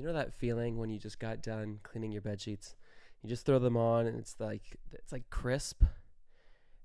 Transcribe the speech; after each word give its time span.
You 0.00 0.06
know 0.06 0.14
that 0.14 0.32
feeling 0.32 0.78
when 0.78 0.88
you 0.88 0.98
just 0.98 1.18
got 1.18 1.42
done 1.42 1.78
cleaning 1.82 2.10
your 2.10 2.22
bed 2.22 2.40
sheets? 2.40 2.74
You 3.22 3.28
just 3.28 3.44
throw 3.44 3.58
them 3.58 3.76
on 3.76 4.06
and 4.06 4.18
it's 4.18 4.34
like 4.38 4.78
it's 4.92 5.12
like 5.12 5.28
crisp 5.28 5.82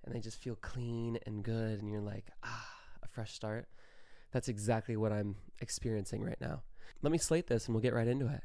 and 0.04 0.14
they 0.14 0.20
just 0.20 0.38
feel 0.38 0.58
clean 0.58 1.18
and 1.26 1.42
good 1.42 1.80
and 1.80 1.90
you're 1.90 2.02
like, 2.02 2.26
"Ah, 2.44 2.68
a 3.02 3.08
fresh 3.08 3.32
start." 3.32 3.70
That's 4.34 4.50
exactly 4.50 4.98
what 4.98 5.14
I'm 5.14 5.38
experiencing 5.62 6.26
right 6.26 6.42
now. 6.42 6.64
Let 7.02 7.14
me 7.14 7.18
slate 7.18 7.48
this 7.48 7.68
and 7.68 7.74
we'll 7.74 7.82
get 7.82 7.94
right 7.94 8.06
into 8.06 8.28
it. 8.28 8.44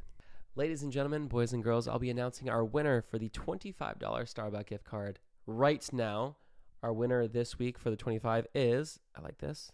Ladies 0.54 0.84
and 0.84 0.92
gentlemen, 0.92 1.26
boys 1.26 1.52
and 1.52 1.64
girls, 1.64 1.88
I'll 1.88 1.98
be 1.98 2.10
announcing 2.10 2.48
our 2.48 2.64
winner 2.64 3.02
for 3.02 3.18
the 3.18 3.30
$25 3.30 3.74
Starbucks 3.98 4.66
gift 4.66 4.84
card 4.84 5.18
right 5.48 5.84
now. 5.92 6.36
Our 6.80 6.92
winner 6.92 7.26
this 7.26 7.58
week 7.58 7.76
for 7.76 7.90
the 7.90 7.96
25 7.96 8.46
is, 8.54 9.00
I 9.16 9.20
like 9.20 9.38
this, 9.38 9.72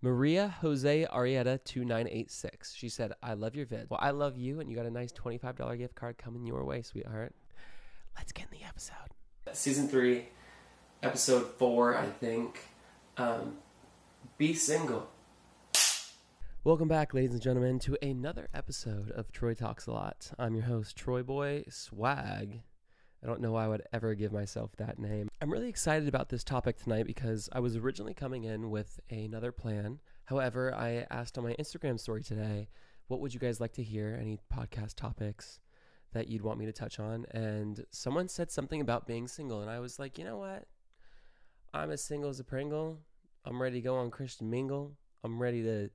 Maria 0.00 0.54
Jose 0.60 1.06
Arietta 1.12 1.58
2986. 1.64 2.72
She 2.72 2.88
said, 2.88 3.12
I 3.20 3.34
love 3.34 3.56
your 3.56 3.66
vid. 3.66 3.90
Well, 3.90 3.98
I 4.00 4.10
love 4.10 4.36
you, 4.36 4.60
and 4.60 4.70
you 4.70 4.76
got 4.76 4.86
a 4.86 4.90
nice 4.90 5.12
$25 5.12 5.76
gift 5.76 5.96
card 5.96 6.16
coming 6.18 6.46
your 6.46 6.64
way, 6.64 6.82
sweetheart. 6.82 7.34
Let's 8.16 8.30
get 8.30 8.46
in 8.52 8.58
the 8.60 8.64
episode. 8.64 8.94
Season 9.52 9.88
3, 9.88 10.24
episode 11.02 11.48
4, 11.58 11.96
I 11.96 12.06
think. 12.06 12.60
Um, 13.16 13.56
be 14.36 14.54
single. 14.54 15.08
Welcome 16.62 16.86
back, 16.86 17.12
ladies 17.12 17.32
and 17.32 17.42
gentlemen, 17.42 17.80
to 17.80 17.96
another 18.00 18.48
episode 18.54 19.10
of 19.10 19.32
Troy 19.32 19.54
Talks 19.54 19.88
a 19.88 19.90
Lot. 19.90 20.30
I'm 20.38 20.54
your 20.54 20.66
host, 20.66 20.96
Troy 20.96 21.24
Boy 21.24 21.64
Swag. 21.70 22.60
I 23.22 23.26
don't 23.26 23.40
know 23.40 23.52
why 23.52 23.64
I 23.64 23.68
would 23.68 23.82
ever 23.92 24.14
give 24.14 24.32
myself 24.32 24.76
that 24.76 24.98
name. 24.98 25.28
I'm 25.40 25.52
really 25.52 25.68
excited 25.68 26.06
about 26.06 26.28
this 26.28 26.44
topic 26.44 26.76
tonight 26.76 27.06
because 27.06 27.48
I 27.52 27.60
was 27.60 27.76
originally 27.76 28.14
coming 28.14 28.44
in 28.44 28.70
with 28.70 29.00
another 29.10 29.50
plan. 29.50 29.98
However, 30.26 30.72
I 30.72 31.06
asked 31.10 31.36
on 31.36 31.44
my 31.44 31.54
Instagram 31.54 31.98
story 31.98 32.22
today, 32.22 32.68
what 33.08 33.20
would 33.20 33.34
you 33.34 33.40
guys 33.40 33.60
like 33.60 33.72
to 33.72 33.82
hear? 33.82 34.16
Any 34.20 34.38
podcast 34.54 34.94
topics 34.94 35.58
that 36.12 36.28
you'd 36.28 36.42
want 36.42 36.60
me 36.60 36.66
to 36.66 36.72
touch 36.72 37.00
on? 37.00 37.26
And 37.32 37.84
someone 37.90 38.28
said 38.28 38.52
something 38.52 38.80
about 38.80 39.06
being 39.06 39.26
single. 39.26 39.62
And 39.62 39.70
I 39.70 39.80
was 39.80 39.98
like, 39.98 40.16
you 40.16 40.24
know 40.24 40.38
what? 40.38 40.66
I'm 41.74 41.90
as 41.90 42.04
single 42.04 42.30
as 42.30 42.38
a 42.38 42.44
Pringle. 42.44 43.00
I'm 43.44 43.60
ready 43.60 43.80
to 43.80 43.84
go 43.84 43.96
on 43.96 44.10
Christian 44.10 44.48
Mingle. 44.48 44.96
I'm 45.24 45.42
ready 45.42 45.62
to 45.62 45.90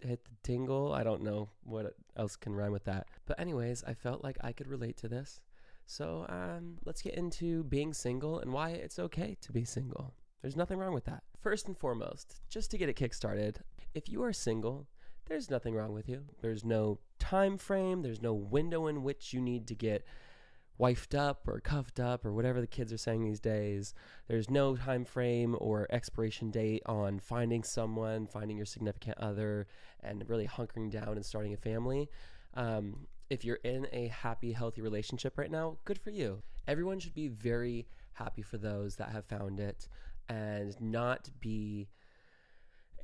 hit 0.00 0.24
the 0.24 0.36
tingle. 0.44 0.92
I 0.92 1.02
don't 1.02 1.22
know 1.22 1.48
what 1.64 1.94
else 2.16 2.36
can 2.36 2.54
rhyme 2.54 2.72
with 2.72 2.84
that. 2.84 3.06
But, 3.26 3.40
anyways, 3.40 3.82
I 3.84 3.94
felt 3.94 4.22
like 4.22 4.36
I 4.40 4.52
could 4.52 4.68
relate 4.68 4.96
to 4.98 5.08
this. 5.08 5.40
So 5.88 6.26
um, 6.28 6.76
let's 6.84 7.00
get 7.00 7.14
into 7.14 7.64
being 7.64 7.94
single 7.94 8.40
and 8.40 8.52
why 8.52 8.70
it's 8.70 8.98
okay 8.98 9.38
to 9.40 9.52
be 9.52 9.64
single. 9.64 10.12
There's 10.42 10.54
nothing 10.54 10.78
wrong 10.78 10.92
with 10.92 11.06
that. 11.06 11.22
First 11.40 11.66
and 11.66 11.76
foremost, 11.76 12.42
just 12.50 12.70
to 12.70 12.78
get 12.78 12.90
it 12.90 12.96
kickstarted, 12.96 13.56
if 13.94 14.06
you 14.06 14.22
are 14.22 14.34
single, 14.34 14.86
there's 15.26 15.50
nothing 15.50 15.74
wrong 15.74 15.94
with 15.94 16.06
you. 16.06 16.24
There's 16.42 16.62
no 16.62 16.98
time 17.18 17.56
frame, 17.56 18.02
there's 18.02 18.20
no 18.20 18.34
window 18.34 18.86
in 18.86 19.02
which 19.02 19.32
you 19.32 19.40
need 19.40 19.66
to 19.68 19.74
get 19.74 20.04
wifed 20.78 21.18
up 21.18 21.48
or 21.48 21.58
cuffed 21.58 21.98
up 21.98 22.24
or 22.26 22.34
whatever 22.34 22.60
the 22.60 22.66
kids 22.66 22.92
are 22.92 22.98
saying 22.98 23.24
these 23.24 23.40
days. 23.40 23.94
There's 24.28 24.50
no 24.50 24.76
time 24.76 25.06
frame 25.06 25.56
or 25.58 25.86
expiration 25.88 26.50
date 26.50 26.82
on 26.84 27.18
finding 27.18 27.62
someone, 27.62 28.26
finding 28.26 28.58
your 28.58 28.66
significant 28.66 29.16
other, 29.16 29.66
and 30.02 30.28
really 30.28 30.46
hunkering 30.46 30.90
down 30.90 31.16
and 31.16 31.24
starting 31.24 31.54
a 31.54 31.56
family. 31.56 32.10
Um, 32.52 33.06
if 33.30 33.44
you're 33.44 33.56
in 33.56 33.86
a 33.92 34.08
happy, 34.08 34.52
healthy 34.52 34.80
relationship 34.80 35.38
right 35.38 35.50
now, 35.50 35.78
good 35.84 35.98
for 35.98 36.10
you. 36.10 36.42
Everyone 36.66 36.98
should 36.98 37.14
be 37.14 37.28
very 37.28 37.86
happy 38.14 38.42
for 38.42 38.58
those 38.58 38.96
that 38.96 39.10
have 39.10 39.24
found 39.24 39.60
it 39.60 39.88
and 40.28 40.78
not 40.80 41.30
be 41.40 41.88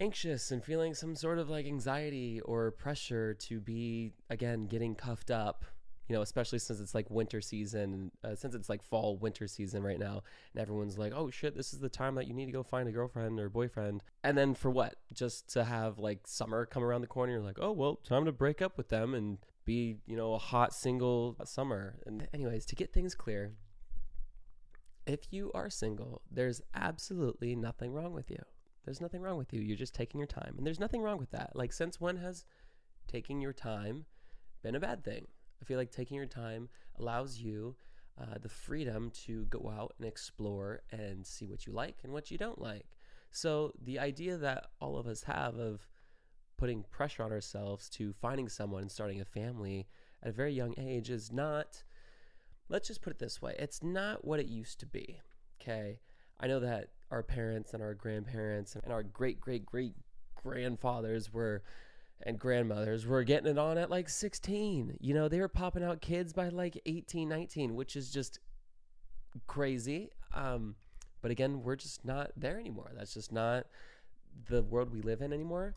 anxious 0.01 0.51
and 0.51 0.65
feeling 0.65 0.95
some 0.95 1.15
sort 1.15 1.39
of 1.39 1.49
like 1.49 1.67
anxiety 1.67 2.41
or 2.41 2.71
pressure 2.73 3.35
to 3.35 3.61
be, 3.61 4.13
again, 4.31 4.67
getting 4.67 4.95
cuffed 4.95 5.31
up. 5.31 5.65
You 6.09 6.15
know, 6.15 6.21
especially 6.21 6.59
since 6.59 6.81
it's 6.81 6.95
like 6.95 7.09
winter 7.09 7.41
season, 7.41 8.11
uh, 8.23 8.35
since 8.35 8.55
it's 8.55 8.69
like 8.69 8.83
fall 8.83 9.17
winter 9.17 9.49
season 9.49 9.83
right 9.83 9.99
now, 9.99 10.23
and 10.53 10.61
everyone's 10.61 10.99
like, 10.99 11.15
"Oh 11.17 11.31
shit, 11.31 11.57
this 11.57 11.73
is 11.73 11.81
the 11.81 11.89
time 11.89 12.15
that 12.17 12.27
you 12.27 12.35
need 12.35 12.45
to 12.45 12.53
go 12.53 12.63
find 12.63 12.87
a 12.87 12.93
girlfriend 12.93 13.41
or 13.41 13.49
boyfriend." 13.49 14.03
And 14.23 14.37
then 14.37 14.53
for 14.53 14.71
what? 14.71 14.97
Just 15.15 15.49
to 15.55 15.65
have 15.65 15.99
like 15.99 16.27
summer 16.27 16.67
come 16.67 16.85
around 16.85 17.01
the 17.01 17.07
corner, 17.07 17.33
you're 17.33 17.41
like, 17.41 17.59
"Oh 17.59 17.73
well, 17.73 17.95
time 18.05 18.27
to 18.27 18.33
break 18.33 18.61
up 18.61 18.77
with 18.77 18.91
them 18.91 19.15
and 19.15 19.39
be, 19.65 19.97
you 20.07 20.17
know, 20.17 20.35
a 20.35 20.39
hot 20.39 20.75
single 20.75 21.37
summer. 21.45 21.97
And, 22.07 22.29
anyways, 22.33 22.67
to 22.67 22.77
get 22.77 22.93
things 22.93 23.15
clear, 23.15 23.53
if 25.07 25.33
you 25.33 25.51
are 25.55 25.71
single, 25.71 26.23
there's 26.31 26.63
absolutely 26.75 27.55
nothing 27.55 27.93
wrong 27.93 28.13
with 28.13 28.31
you. 28.31 28.43
There's 28.85 29.01
nothing 29.01 29.23
wrong 29.23 29.39
with 29.39 29.53
you. 29.53 29.61
You're 29.61 29.77
just 29.77 29.95
taking 29.95 30.19
your 30.19 30.27
time. 30.27 30.55
And 30.57 30.67
there's 30.67 30.81
nothing 30.81 31.03
wrong 31.03 31.19
with 31.19 31.31
that. 31.31 31.53
Like, 31.55 31.73
since 31.73 32.01
when 32.01 32.17
has 32.19 32.45
taking 33.07 33.41
your 33.41 33.53
time 33.53 34.05
been 34.63 34.75
a 34.75 34.81
bad 34.81 35.05
thing? 35.05 35.27
I 35.61 35.65
feel 35.65 35.79
like 35.79 35.91
taking 35.91 36.17
your 36.17 36.27
time 36.27 36.69
allows 36.99 37.39
you 37.39 37.77
uh, 38.21 38.39
the 38.41 38.49
freedom 38.49 39.11
to 39.27 39.47
go 39.47 39.73
out 39.75 39.95
and 39.99 40.07
explore 40.07 40.83
and 40.93 41.27
see 41.27 41.47
what 41.47 41.67
you 41.67 41.73
like 41.73 41.97
and 42.05 42.13
what 42.13 42.31
you 42.31 42.39
don't 42.39 42.61
like. 42.61 42.87
So, 43.31 43.73
the 43.83 43.99
idea 43.99 44.37
that 44.37 44.67
all 44.81 44.97
of 44.97 45.07
us 45.09 45.25
have 45.25 45.57
of 45.57 45.89
putting 46.65 46.83
pressure 46.85 47.23
on 47.23 47.31
ourselves 47.31 47.91
to 47.91 48.15
finding 48.23 48.49
someone 48.49 48.81
and 48.81 48.91
starting 48.91 49.21
a 49.21 49.25
family 49.27 49.87
at 50.23 50.31
a 50.31 50.33
very 50.33 50.51
young 50.51 50.75
age 50.79 51.11
is 51.11 51.31
not, 51.31 51.83
let's 52.71 52.89
just 52.89 53.03
put 53.03 53.11
it 53.11 53.19
this 53.19 53.43
way, 53.43 53.55
it's 53.59 53.83
not 53.83 54.25
what 54.25 54.41
it 54.41 54.47
used 54.47 54.81
to 54.81 54.87
be. 54.87 55.21
Okay. 55.61 55.99
I 56.41 56.47
know 56.47 56.61
that 56.61 56.89
our 57.11 57.23
parents 57.23 57.75
and 57.75 57.83
our 57.83 57.93
grandparents 57.93 58.77
and 58.83 58.95
our 58.95 59.03
great, 59.03 59.39
great, 59.43 59.67
great 59.67 59.93
grandfathers 60.43 61.31
were 61.31 61.63
and 62.23 62.39
grandmothers 62.39 63.05
were 63.05 63.25
getting 63.25 63.51
it 63.51 63.59
on 63.59 63.77
at 63.77 63.91
like 63.91 64.09
16. 64.09 64.97
You 65.03 65.13
know, 65.13 65.29
they 65.29 65.41
were 65.41 65.49
popping 65.49 65.85
out 65.85 66.01
kids 66.01 66.33
by 66.33 66.49
like 66.49 66.81
18, 66.87 67.29
19, 67.29 67.75
which 67.75 67.95
is 67.95 68.11
just 68.11 68.39
crazy. 69.47 70.09
Um, 70.33 70.77
but 71.21 71.31
again, 71.31 71.63
we're 71.63 71.77
just 71.77 72.07
not 72.07 72.31
there 72.39 72.59
anymore. 72.59 72.91
That's 72.97 73.13
just 73.13 73.33
not 73.33 73.67
the 74.49 74.63
world 74.63 74.91
we 74.91 75.03
live 75.03 75.21
in 75.21 75.31
anymore 75.31 75.75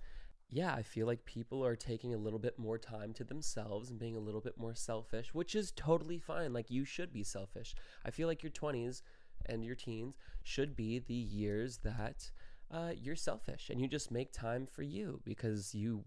yeah, 0.50 0.74
I 0.74 0.82
feel 0.82 1.08
like 1.08 1.26
people 1.26 1.66
are 1.66 1.76
taking 1.76 2.14
a 2.14 2.18
little 2.18 2.40
bit 2.40 2.58
more 2.58 2.78
time 2.78 3.14
to 3.14 3.24
themselves 3.24 3.90
and 3.90 4.00
being 4.00 4.16
a 4.16 4.22
little 4.22 4.40
bit 4.40 4.58
more 4.58 4.76
selfish, 4.76 5.34
which 5.34 5.56
is 5.56 5.74
totally 5.76 6.20
fine. 6.20 6.54
Like, 6.54 6.72
you 6.72 6.86
should 6.86 7.12
be 7.12 7.24
selfish. 7.24 7.76
I 8.06 8.12
feel 8.12 8.28
like 8.28 8.44
your 8.44 8.52
20s 8.52 9.02
and 9.46 9.64
your 9.64 9.76
teens 9.76 10.16
should 10.44 10.76
be 10.76 11.00
the 11.00 11.14
years 11.14 11.80
that 11.84 12.32
uh, 12.72 12.92
you're 12.96 13.16
selfish 13.16 13.70
and 13.70 13.80
you 13.82 13.88
just 13.88 14.12
make 14.12 14.32
time 14.32 14.66
for 14.66 14.84
you 14.84 15.22
because 15.24 15.74
you 15.74 16.04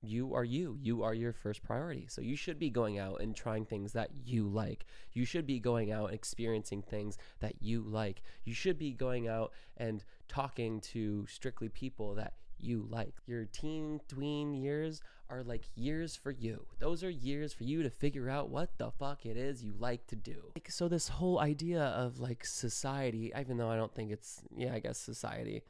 you 0.00 0.32
are 0.32 0.44
you 0.44 0.78
you 0.80 1.02
are 1.02 1.14
your 1.14 1.32
first 1.32 1.62
priority 1.62 2.06
so 2.08 2.20
you 2.20 2.36
should 2.36 2.58
be 2.58 2.70
going 2.70 2.98
out 2.98 3.20
and 3.20 3.34
trying 3.34 3.64
things 3.64 3.92
that 3.92 4.10
you 4.24 4.46
like 4.46 4.84
you 5.12 5.24
should 5.24 5.44
be 5.46 5.58
going 5.58 5.90
out 5.90 6.06
and 6.06 6.14
experiencing 6.14 6.82
things 6.82 7.18
that 7.40 7.54
you 7.60 7.82
like 7.82 8.22
you 8.44 8.54
should 8.54 8.78
be 8.78 8.92
going 8.92 9.26
out 9.26 9.50
and 9.76 10.04
talking 10.28 10.80
to 10.80 11.26
strictly 11.26 11.68
people 11.68 12.14
that 12.14 12.34
you 12.60 12.86
like. 12.90 13.14
Your 13.26 13.44
teen, 13.44 14.00
tween 14.08 14.54
years 14.54 15.00
are 15.30 15.42
like 15.42 15.68
years 15.74 16.16
for 16.16 16.30
you. 16.30 16.66
Those 16.78 17.04
are 17.04 17.10
years 17.10 17.52
for 17.52 17.64
you 17.64 17.82
to 17.82 17.90
figure 17.90 18.28
out 18.30 18.48
what 18.48 18.76
the 18.78 18.90
fuck 18.90 19.26
it 19.26 19.36
is 19.36 19.62
you 19.62 19.74
like 19.78 20.06
to 20.08 20.16
do. 20.16 20.52
Like, 20.54 20.70
so, 20.70 20.88
this 20.88 21.08
whole 21.08 21.38
idea 21.38 21.82
of 21.82 22.18
like 22.18 22.44
society, 22.44 23.32
even 23.38 23.56
though 23.56 23.70
I 23.70 23.76
don't 23.76 23.94
think 23.94 24.10
it's, 24.10 24.42
yeah, 24.56 24.74
I 24.74 24.78
guess 24.78 24.98
society, 24.98 25.62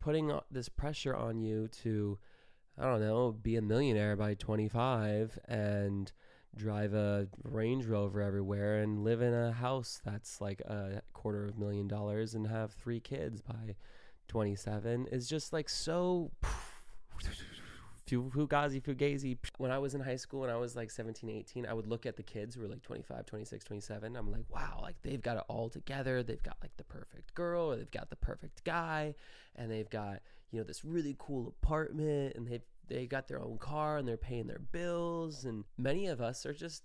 putting 0.00 0.38
this 0.50 0.68
pressure 0.68 1.16
on 1.16 1.40
you 1.40 1.68
to, 1.82 2.18
I 2.78 2.84
don't 2.84 3.00
know, 3.00 3.32
be 3.32 3.56
a 3.56 3.62
millionaire 3.62 4.16
by 4.16 4.34
25 4.34 5.38
and 5.48 6.12
drive 6.56 6.92
a 6.94 7.28
Range 7.44 7.86
Rover 7.86 8.20
everywhere 8.20 8.82
and 8.82 9.04
live 9.04 9.22
in 9.22 9.32
a 9.32 9.52
house 9.52 10.00
that's 10.04 10.40
like 10.40 10.60
a 10.62 11.02
quarter 11.12 11.46
of 11.46 11.56
a 11.56 11.60
million 11.60 11.88
dollars 11.88 12.34
and 12.34 12.46
have 12.46 12.72
three 12.72 13.00
kids 13.00 13.40
by 13.40 13.76
27 14.28 15.06
is 15.10 15.28
just 15.28 15.52
like 15.52 15.68
so 15.68 16.30
fugazi 18.08 18.82
fugazi. 18.82 19.36
When 19.58 19.70
i 19.70 19.78
was 19.78 19.94
in 19.94 20.00
high 20.00 20.16
school 20.16 20.44
and 20.44 20.52
i 20.52 20.56
was 20.56 20.74
like 20.74 20.90
17 20.90 21.28
18 21.28 21.66
i 21.66 21.74
would 21.74 21.86
look 21.86 22.06
at 22.06 22.16
the 22.16 22.22
kids 22.22 22.54
who 22.54 22.62
were 22.62 22.68
like 22.68 22.82
25 22.82 23.26
26 23.26 23.64
27 23.64 24.16
i'm 24.16 24.32
like 24.32 24.44
wow 24.50 24.78
like 24.82 24.96
they've 25.02 25.20
got 25.20 25.36
it 25.36 25.44
all 25.48 25.68
together. 25.68 26.22
They've 26.22 26.42
got 26.42 26.56
like 26.62 26.74
the 26.78 26.84
perfect 26.84 27.34
girl 27.34 27.70
or 27.72 27.76
they've 27.76 27.90
got 27.90 28.08
the 28.08 28.16
perfect 28.16 28.64
guy 28.64 29.14
and 29.54 29.70
they've 29.70 29.90
got 29.90 30.20
you 30.50 30.58
know 30.58 30.64
this 30.64 30.82
really 30.82 31.14
cool 31.18 31.54
apartment 31.62 32.34
and 32.36 32.46
they've 32.46 32.62
they 32.88 33.06
got 33.06 33.28
their 33.28 33.40
own 33.40 33.58
car 33.58 33.98
and 33.98 34.08
they're 34.08 34.16
paying 34.16 34.46
their 34.46 34.60
bills. 34.72 35.44
And 35.44 35.64
many 35.76 36.06
of 36.06 36.22
us 36.22 36.46
are 36.46 36.54
just 36.54 36.84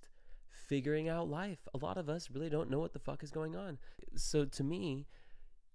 figuring 0.49 1.07
out 1.07 1.29
life. 1.29 1.59
A 1.73 1.77
lot 1.77 1.97
of 1.97 2.09
us 2.09 2.29
really 2.29 2.49
don't 2.49 2.69
know 2.69 2.79
what 2.79 2.91
the 2.91 2.99
fuck 2.99 3.23
is 3.23 3.31
going 3.31 3.55
on. 3.55 3.77
So 4.15 4.43
to 4.43 4.63
me 4.63 5.07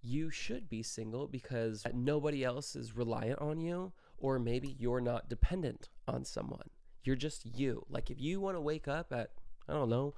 you 0.01 0.29
should 0.29 0.69
be 0.69 0.83
single 0.83 1.27
because 1.27 1.83
nobody 1.93 2.43
else 2.43 2.75
is 2.75 2.95
reliant 2.95 3.39
on 3.39 3.59
you, 3.59 3.91
or 4.17 4.39
maybe 4.39 4.75
you're 4.79 5.01
not 5.01 5.29
dependent 5.29 5.89
on 6.07 6.25
someone. 6.25 6.69
You're 7.03 7.15
just 7.15 7.45
you. 7.45 7.85
Like 7.89 8.09
if 8.09 8.19
you 8.19 8.39
want 8.39 8.57
to 8.57 8.61
wake 8.61 8.87
up 8.87 9.11
at, 9.11 9.31
I 9.67 9.73
don't 9.73 9.89
know, 9.89 10.13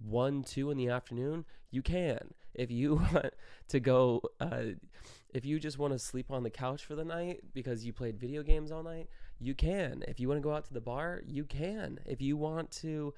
one, 0.00 0.42
two 0.42 0.70
in 0.70 0.76
the 0.76 0.88
afternoon, 0.88 1.44
you 1.70 1.82
can. 1.82 2.34
If 2.54 2.70
you 2.70 2.94
want 3.12 3.34
to 3.68 3.80
go, 3.80 4.22
uh, 4.40 4.74
if 5.32 5.44
you 5.44 5.58
just 5.58 5.78
want 5.78 5.92
to 5.92 5.98
sleep 5.98 6.30
on 6.30 6.42
the 6.42 6.50
couch 6.50 6.84
for 6.84 6.94
the 6.94 7.04
night 7.04 7.40
because 7.52 7.84
you 7.84 7.92
played 7.92 8.18
video 8.18 8.42
games 8.42 8.70
all 8.70 8.82
night, 8.82 9.08
you 9.40 9.54
can. 9.54 10.04
If 10.06 10.20
you 10.20 10.28
want 10.28 10.38
to 10.38 10.42
go 10.48 10.54
out 10.54 10.64
to 10.66 10.74
the 10.74 10.80
bar, 10.80 11.22
you 11.26 11.44
can. 11.44 11.98
If 12.06 12.20
you 12.20 12.36
want 12.36 12.70
to 12.82 13.14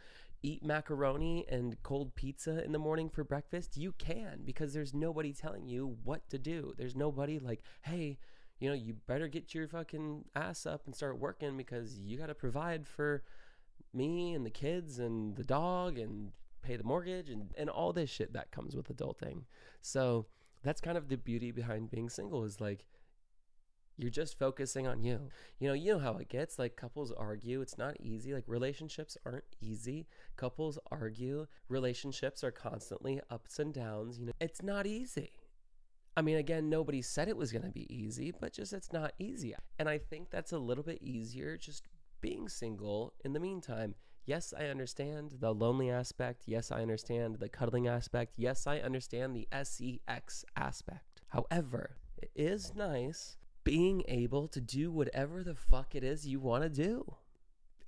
eat 0.47 0.65
macaroni 0.65 1.45
and 1.51 1.77
cold 1.83 2.15
pizza 2.15 2.65
in 2.65 2.71
the 2.71 2.79
morning 2.79 3.09
for 3.09 3.25
breakfast, 3.25 3.77
you 3.77 3.93
can 3.99 4.43
because 4.45 4.73
there's 4.73 4.95
nobody 4.95 5.33
telling 5.33 5.67
you 5.67 5.97
what 6.05 6.29
to 6.31 6.39
do. 6.39 6.73
There's 6.79 6.95
nobody 6.95 7.41
like, 7.41 7.63
hey, 7.83 8.19
you 8.61 8.69
know, 8.69 8.75
you 8.75 8.95
better 9.09 9.27
get 9.27 9.55
your 9.55 9.67
fucking 9.67 10.25
ass 10.37 10.65
up 10.65 10.83
and 10.87 10.95
start 10.95 11.19
working 11.19 11.57
because 11.57 11.99
you 11.99 12.17
got 12.17 12.29
to 12.29 12.35
provide 12.35 12.87
for 12.87 13.25
me 13.93 14.35
and 14.35 14.47
the 14.47 14.51
kids 14.51 15.01
and 15.01 15.35
the 15.35 15.43
dog 15.43 15.99
and 15.99 16.31
pay 16.63 16.77
the 16.77 16.85
mortgage 16.85 17.29
and, 17.29 17.53
and 17.59 17.69
all 17.69 17.93
this 17.93 18.09
shit 18.09 18.33
that 18.33 18.53
comes 18.53 18.77
with 18.77 18.89
adulting. 18.97 19.43
So 19.81 20.27
that's 20.63 20.81
kind 20.81 20.97
of 20.97 21.09
the 21.09 21.17
beauty 21.17 21.51
behind 21.51 21.91
being 21.91 22.09
single 22.09 22.45
is 22.45 22.61
like 22.61 22.85
you're 23.97 24.11
just 24.11 24.39
focusing 24.39 24.87
on 24.87 25.03
you. 25.03 25.29
You 25.59 25.69
know, 25.69 25.75
you 25.75 25.95
know 25.95 25.99
how 25.99 26.17
it 26.17 26.29
gets. 26.29 26.59
Like 26.59 26.77
couples 26.77 27.13
argue, 27.13 27.61
it's 27.61 27.79
not 27.79 27.97
easy. 28.01 28.35
Like 28.35 28.45
relationships 28.47 29.17
aren't 29.25 29.45
easy. 29.61 30.07
Couples 30.37 30.79
argue, 30.91 31.47
relationships 31.69 32.45
are 32.45 32.51
constantly 32.51 33.21
ups 33.31 33.59
and 33.59 33.73
downs. 33.73 34.19
You 34.19 34.27
know, 34.27 34.33
it's 34.41 34.63
not 34.63 34.87
easy. 34.87 35.31
I 36.17 36.23
mean, 36.23 36.37
again, 36.37 36.71
nobody 36.71 37.03
said 37.03 37.29
it 37.29 37.37
was 37.37 37.53
going 37.53 37.65
to 37.65 37.71
be 37.71 37.93
easy, 37.95 38.33
but 38.39 38.55
just 38.55 38.73
it's 38.73 38.93
not 38.93 39.13
easy. 39.19 39.55
And 39.79 39.89
I 39.89 39.99
think 39.99 40.31
that's 40.31 40.53
a 40.53 40.59
little 40.59 40.85
bit 40.85 41.03
easier 41.03 41.59
just 41.59 41.85
being 42.21 42.49
single 42.49 43.13
in 43.25 43.33
the 43.35 43.41
meantime. 43.41 43.95
Yes, 44.25 44.53
I 44.59 44.65
understand 44.67 45.35
the 45.39 45.55
lonely 45.55 45.91
aspect. 45.91 46.43
Yes, 46.47 46.73
I 46.73 46.83
understand 46.83 47.37
the 47.39 47.49
cuddling 47.49 47.87
aspect. 47.87 48.33
Yes, 48.37 48.67
I 48.67 48.79
understand 48.79 49.37
the 49.37 49.47
sex 49.63 50.45
aspect. 50.57 51.21
However, 51.29 51.97
it 52.21 52.31
is 52.35 52.75
nice 52.75 53.37
being 53.67 54.05
able 54.07 54.47
to 54.47 54.61
do 54.61 54.93
whatever 54.93 55.43
the 55.43 55.57
fuck 55.57 55.97
it 55.97 56.05
is 56.05 56.25
you 56.25 56.39
want 56.39 56.63
to 56.63 56.69
do. 56.69 57.17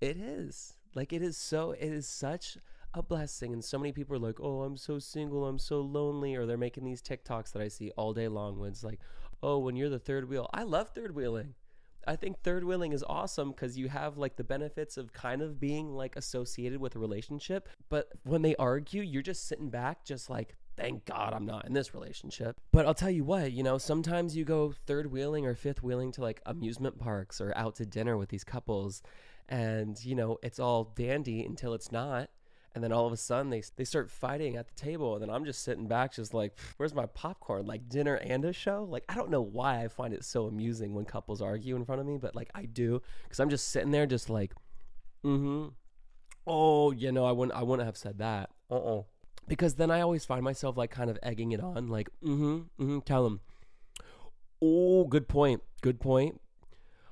It 0.00 0.16
is. 0.16 0.74
Like, 0.92 1.12
it 1.12 1.22
is 1.22 1.36
so, 1.36 1.70
it 1.70 1.92
is 1.92 2.08
such 2.08 2.58
a 2.94 3.00
blessing. 3.00 3.52
And 3.52 3.64
so 3.64 3.78
many 3.78 3.92
people 3.92 4.16
are 4.16 4.18
like, 4.18 4.40
oh, 4.40 4.62
I'm 4.62 4.76
so 4.76 4.98
single, 4.98 5.46
I'm 5.46 5.60
so 5.60 5.80
lonely. 5.80 6.34
Or 6.34 6.46
they're 6.46 6.56
making 6.56 6.84
these 6.84 7.00
TikToks 7.00 7.52
that 7.52 7.62
I 7.62 7.68
see 7.68 7.92
all 7.96 8.12
day 8.12 8.26
long 8.26 8.58
when 8.58 8.70
it's 8.70 8.82
like, 8.82 8.98
oh, 9.40 9.58
when 9.58 9.76
you're 9.76 9.88
the 9.88 10.00
third 10.00 10.28
wheel. 10.28 10.50
I 10.52 10.64
love 10.64 10.88
third 10.88 11.14
wheeling. 11.14 11.54
I 12.08 12.16
think 12.16 12.40
third 12.40 12.64
wheeling 12.64 12.92
is 12.92 13.04
awesome 13.08 13.50
because 13.50 13.78
you 13.78 13.88
have 13.88 14.18
like 14.18 14.34
the 14.34 14.42
benefits 14.42 14.96
of 14.96 15.12
kind 15.12 15.42
of 15.42 15.60
being 15.60 15.94
like 15.94 16.16
associated 16.16 16.80
with 16.80 16.96
a 16.96 16.98
relationship. 16.98 17.68
But 17.88 18.08
when 18.24 18.42
they 18.42 18.56
argue, 18.56 19.02
you're 19.02 19.22
just 19.22 19.46
sitting 19.46 19.70
back, 19.70 20.04
just 20.04 20.28
like, 20.28 20.56
thank 20.78 21.04
God 21.04 21.32
I'm 21.34 21.44
not 21.44 21.66
in 21.66 21.72
this 21.72 21.92
relationship. 21.92 22.60
But 22.72 22.86
I'll 22.86 22.94
tell 22.94 23.10
you 23.10 23.24
what, 23.24 23.52
you 23.52 23.62
know, 23.62 23.78
sometimes 23.78 24.36
you 24.36 24.44
go 24.44 24.72
third 24.86 25.10
wheeling 25.10 25.44
or 25.46 25.54
fifth 25.54 25.82
wheeling 25.82 26.12
to 26.12 26.22
like 26.22 26.40
amusement 26.46 26.98
parks 26.98 27.40
or 27.40 27.52
out 27.56 27.76
to 27.76 27.86
dinner 27.86 28.16
with 28.16 28.28
these 28.28 28.44
couples. 28.44 29.02
And, 29.48 30.02
you 30.04 30.14
know, 30.14 30.38
it's 30.42 30.58
all 30.58 30.92
dandy 30.96 31.44
until 31.44 31.74
it's 31.74 31.90
not 31.90 32.30
and 32.74 32.84
then 32.84 32.92
all 32.92 33.06
of 33.06 33.12
a 33.12 33.16
sudden 33.16 33.50
they 33.50 33.62
they 33.76 33.84
start 33.84 34.10
fighting 34.10 34.56
at 34.56 34.68
the 34.68 34.74
table 34.74 35.14
and 35.14 35.22
then 35.22 35.30
I'm 35.30 35.44
just 35.44 35.64
sitting 35.64 35.88
back 35.88 36.12
just 36.12 36.32
like 36.32 36.56
where's 36.76 36.94
my 36.94 37.06
popcorn 37.06 37.66
like 37.66 37.88
dinner 37.88 38.14
and 38.14 38.44
a 38.44 38.52
show 38.52 38.86
like 38.88 39.04
I 39.08 39.14
don't 39.14 39.30
know 39.30 39.42
why 39.42 39.82
I 39.82 39.88
find 39.88 40.14
it 40.14 40.24
so 40.24 40.46
amusing 40.46 40.94
when 40.94 41.04
couples 41.04 41.42
argue 41.42 41.74
in 41.74 41.84
front 41.84 42.00
of 42.00 42.06
me 42.06 42.18
but 42.18 42.36
like 42.36 42.50
I 42.54 42.66
do 42.66 43.02
cuz 43.28 43.40
I'm 43.40 43.50
just 43.50 43.68
sitting 43.70 43.90
there 43.90 44.06
just 44.06 44.30
like 44.30 44.54
mm 45.24 45.40
mhm 45.40 45.72
oh 46.46 46.92
you 46.92 47.10
know 47.10 47.26
I 47.26 47.32
wouldn't 47.32 47.58
I 47.58 47.62
wouldn't 47.62 47.86
have 47.86 47.96
said 47.96 48.18
that 48.18 48.50
uh-uh 48.70 49.02
because 49.48 49.74
then 49.74 49.90
I 49.90 50.00
always 50.00 50.24
find 50.24 50.42
myself 50.42 50.76
like 50.76 50.90
kind 50.90 51.10
of 51.10 51.18
egging 51.22 51.52
it 51.52 51.60
on 51.60 51.88
like 51.88 52.08
mm 52.22 52.38
mhm 52.38 52.64
mm 52.78 52.86
mhm 52.86 53.04
tell 53.04 53.26
him. 53.26 53.40
Oh 54.60 55.04
good 55.04 55.28
point 55.28 55.62
good 55.82 56.00
point. 56.00 56.40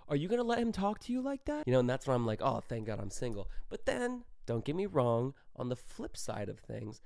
Are 0.08 0.16
you 0.16 0.28
to 0.28 0.42
let 0.44 0.58
him 0.58 0.72
talk 0.72 1.00
to 1.00 1.12
you 1.12 1.20
like 1.20 1.44
that? 1.46 1.66
You 1.66 1.72
know 1.72 1.80
and 1.80 1.90
that's 1.90 2.06
when 2.06 2.14
I'm 2.14 2.26
like 2.26 2.42
oh 2.42 2.60
thank 2.68 2.86
god 2.86 3.00
I'm 3.00 3.10
single. 3.10 3.48
But 3.68 3.86
then 3.86 4.24
don't 4.46 4.64
get 4.64 4.76
me 4.76 4.86
wrong, 4.86 5.34
on 5.56 5.68
the 5.68 5.76
flip 5.76 6.16
side 6.16 6.48
of 6.48 6.60
things, 6.60 7.00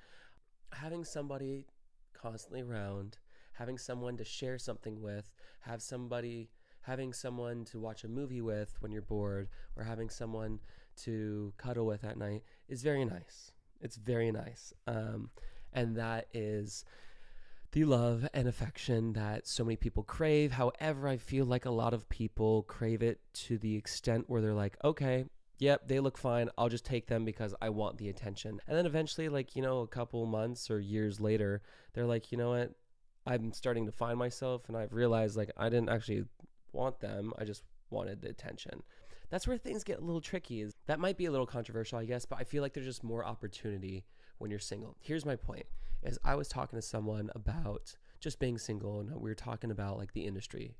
having 0.73 1.05
somebody 1.05 1.67
constantly 2.13 2.61
around, 2.61 3.17
having 3.55 3.79
someone 3.79 4.19
to 4.19 4.25
share 4.25 4.59
something 4.59 5.01
with, 5.01 5.31
have 5.61 5.81
somebody 5.81 6.51
having 6.83 7.13
someone 7.13 7.65
to 7.65 7.79
watch 7.79 8.05
a 8.05 8.09
movie 8.09 8.41
with 8.41 8.75
when 8.81 8.91
you're 8.91 9.03
bored 9.03 9.49
or 9.77 9.85
having 9.85 10.09
someone 10.09 10.61
to 10.97 11.53
cuddle 11.57 11.87
with 11.87 12.05
at 12.05 12.17
night 12.17 12.43
is 12.69 12.83
very 12.83 13.05
nice. 13.05 13.53
It's 13.81 13.97
very 13.97 14.31
nice. 14.31 14.73
Um, 14.87 15.31
and 15.73 15.97
that 15.97 16.27
is 16.35 16.85
the 17.73 17.85
love 17.85 18.29
and 18.35 18.49
affection 18.49 19.13
that 19.13 19.47
so 19.47 19.65
many 19.65 19.77
people 19.77 20.03
crave. 20.03 20.53
However, 20.53 21.09
I 21.09 21.17
feel 21.17 21.45
like 21.45 21.65
a 21.65 21.71
lot 21.71 21.95
of 21.95 22.09
people 22.09 22.65
crave 22.65 23.03
it 23.03 23.21
to 23.35 23.59
the 23.59 23.77
extent 23.77 24.29
where 24.29 24.41
they're 24.41 24.53
like, 24.55 24.77
okay, 24.83 25.27
yep, 25.59 25.87
they 25.87 26.01
look 26.01 26.19
fine. 26.19 26.51
I'll 26.59 26.69
just 26.69 26.85
take 26.85 27.07
them 27.07 27.25
because 27.25 27.55
I 27.63 27.69
want 27.69 27.99
the 27.99 28.09
attention. 28.09 28.61
And 28.67 28.77
then 28.77 28.87
eventually, 28.87 29.29
like, 29.29 29.55
you 29.55 29.63
know, 29.63 29.81
a 29.81 29.87
couple 29.87 30.27
months 30.27 30.71
or 30.71 30.81
years 30.81 31.21
later, 31.21 31.63
they're 31.93 32.07
like, 32.07 32.33
you 32.33 32.39
know 32.39 32.51
what? 32.51 32.73
I'm 33.27 33.53
starting 33.53 33.87
to 33.87 33.93
find 33.93 34.19
myself 34.19 34.63
and 34.67 34.77
I've 34.77 34.95
realized 34.95 35.37
like 35.37 35.51
I 35.57 35.69
didn't 35.69 35.91
actually 35.91 36.25
want 36.73 37.01
them. 37.01 37.33
I 37.39 37.45
just 37.45 37.63
wanted 37.91 38.23
the 38.23 38.31
attention. 38.31 38.83
That's 39.31 39.47
where 39.47 39.57
things 39.57 39.85
get 39.85 39.99
a 39.99 40.05
little 40.05 40.21
tricky. 40.21 40.61
Is 40.61 40.75
that 40.87 41.01
might 41.01 41.17
be 41.17 41.27
a 41.27 41.31
little 41.31 41.47
controversial, 41.47 41.99
I 41.99 42.05
guess, 42.05 42.25
but 42.25 42.39
I 42.39 42.45
feel 42.45 42.63
like 42.63 42.75
there's 42.75 42.87
just 42.87 43.05
more 43.05 43.25
opportunity 43.25 44.05
when 44.39 44.51
you're 44.51 44.61
single. 44.61 44.97
Here's 45.01 45.25
my 45.25 45.37
point. 45.37 45.67
Is 46.03 46.19
I 46.25 46.35
was 46.35 46.49
talking 46.49 46.79
to 46.79 46.83
someone 46.83 47.31
about 47.35 47.95
just 48.21 48.39
being 48.39 48.59
single 48.59 49.01
and 49.01 49.11
we 49.15 49.31
were 49.31 49.35
talking 49.35 49.71
about 49.71 49.99
like 49.99 50.13
the 50.13 50.27
industry, 50.27 50.75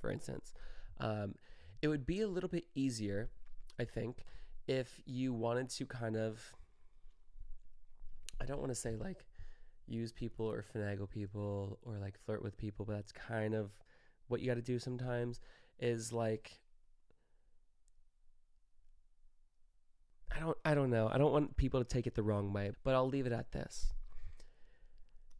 for 0.00 0.10
instance. 0.10 0.52
Um, 0.98 1.34
it 1.80 1.88
would 1.88 2.06
be 2.06 2.20
a 2.20 2.28
little 2.28 2.48
bit 2.48 2.64
easier 2.74 3.30
I 3.78 3.84
think, 3.84 4.24
if 4.66 5.00
you 5.06 5.32
wanted 5.32 5.68
to 5.70 5.86
kind 5.86 6.16
of, 6.16 6.40
I 8.40 8.44
don't 8.44 8.60
want 8.60 8.70
to 8.70 8.76
say 8.76 8.96
like 8.96 9.26
use 9.86 10.12
people 10.12 10.46
or 10.46 10.64
finagle 10.74 11.10
people 11.10 11.78
or 11.82 11.98
like 11.98 12.18
flirt 12.24 12.42
with 12.42 12.56
people, 12.56 12.84
but 12.84 12.94
that's 12.94 13.12
kind 13.12 13.54
of 13.54 13.70
what 14.28 14.40
you 14.40 14.46
got 14.46 14.54
to 14.54 14.62
do 14.62 14.78
sometimes 14.78 15.40
is 15.78 16.12
like, 16.12 16.60
I 20.34 20.40
don't, 20.40 20.56
I 20.64 20.74
don't 20.74 20.90
know. 20.90 21.10
I 21.12 21.18
don't 21.18 21.32
want 21.32 21.56
people 21.56 21.80
to 21.80 21.88
take 21.88 22.06
it 22.06 22.14
the 22.14 22.22
wrong 22.22 22.52
way, 22.52 22.72
but 22.84 22.94
I'll 22.94 23.08
leave 23.08 23.26
it 23.26 23.32
at 23.32 23.52
this. 23.52 23.92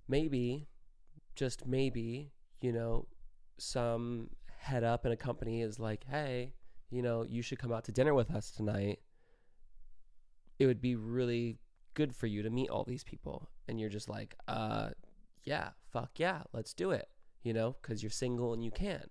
Maybe, 0.08 0.68
just 1.34 1.66
maybe, 1.66 2.32
you 2.60 2.72
know, 2.72 3.06
some 3.58 4.30
head 4.58 4.84
up 4.84 5.06
in 5.06 5.12
a 5.12 5.16
company 5.16 5.62
is 5.62 5.78
like, 5.78 6.04
hey, 6.08 6.52
you 6.90 7.02
know, 7.02 7.24
you 7.28 7.42
should 7.42 7.58
come 7.58 7.72
out 7.72 7.84
to 7.84 7.92
dinner 7.92 8.14
with 8.14 8.30
us 8.30 8.50
tonight. 8.50 9.00
It 10.58 10.66
would 10.66 10.80
be 10.80 10.94
really 10.94 11.58
good 11.94 12.14
for 12.14 12.26
you 12.26 12.42
to 12.42 12.50
meet 12.50 12.70
all 12.70 12.84
these 12.84 13.04
people. 13.04 13.48
And 13.68 13.80
you're 13.80 13.88
just 13.88 14.08
like, 14.08 14.36
uh, 14.48 14.90
yeah, 15.44 15.70
fuck 15.90 16.10
yeah, 16.16 16.42
let's 16.52 16.74
do 16.74 16.90
it, 16.90 17.08
you 17.42 17.52
know, 17.52 17.76
because 17.80 18.02
you're 18.02 18.10
single 18.10 18.52
and 18.52 18.62
you 18.62 18.70
can. 18.70 19.04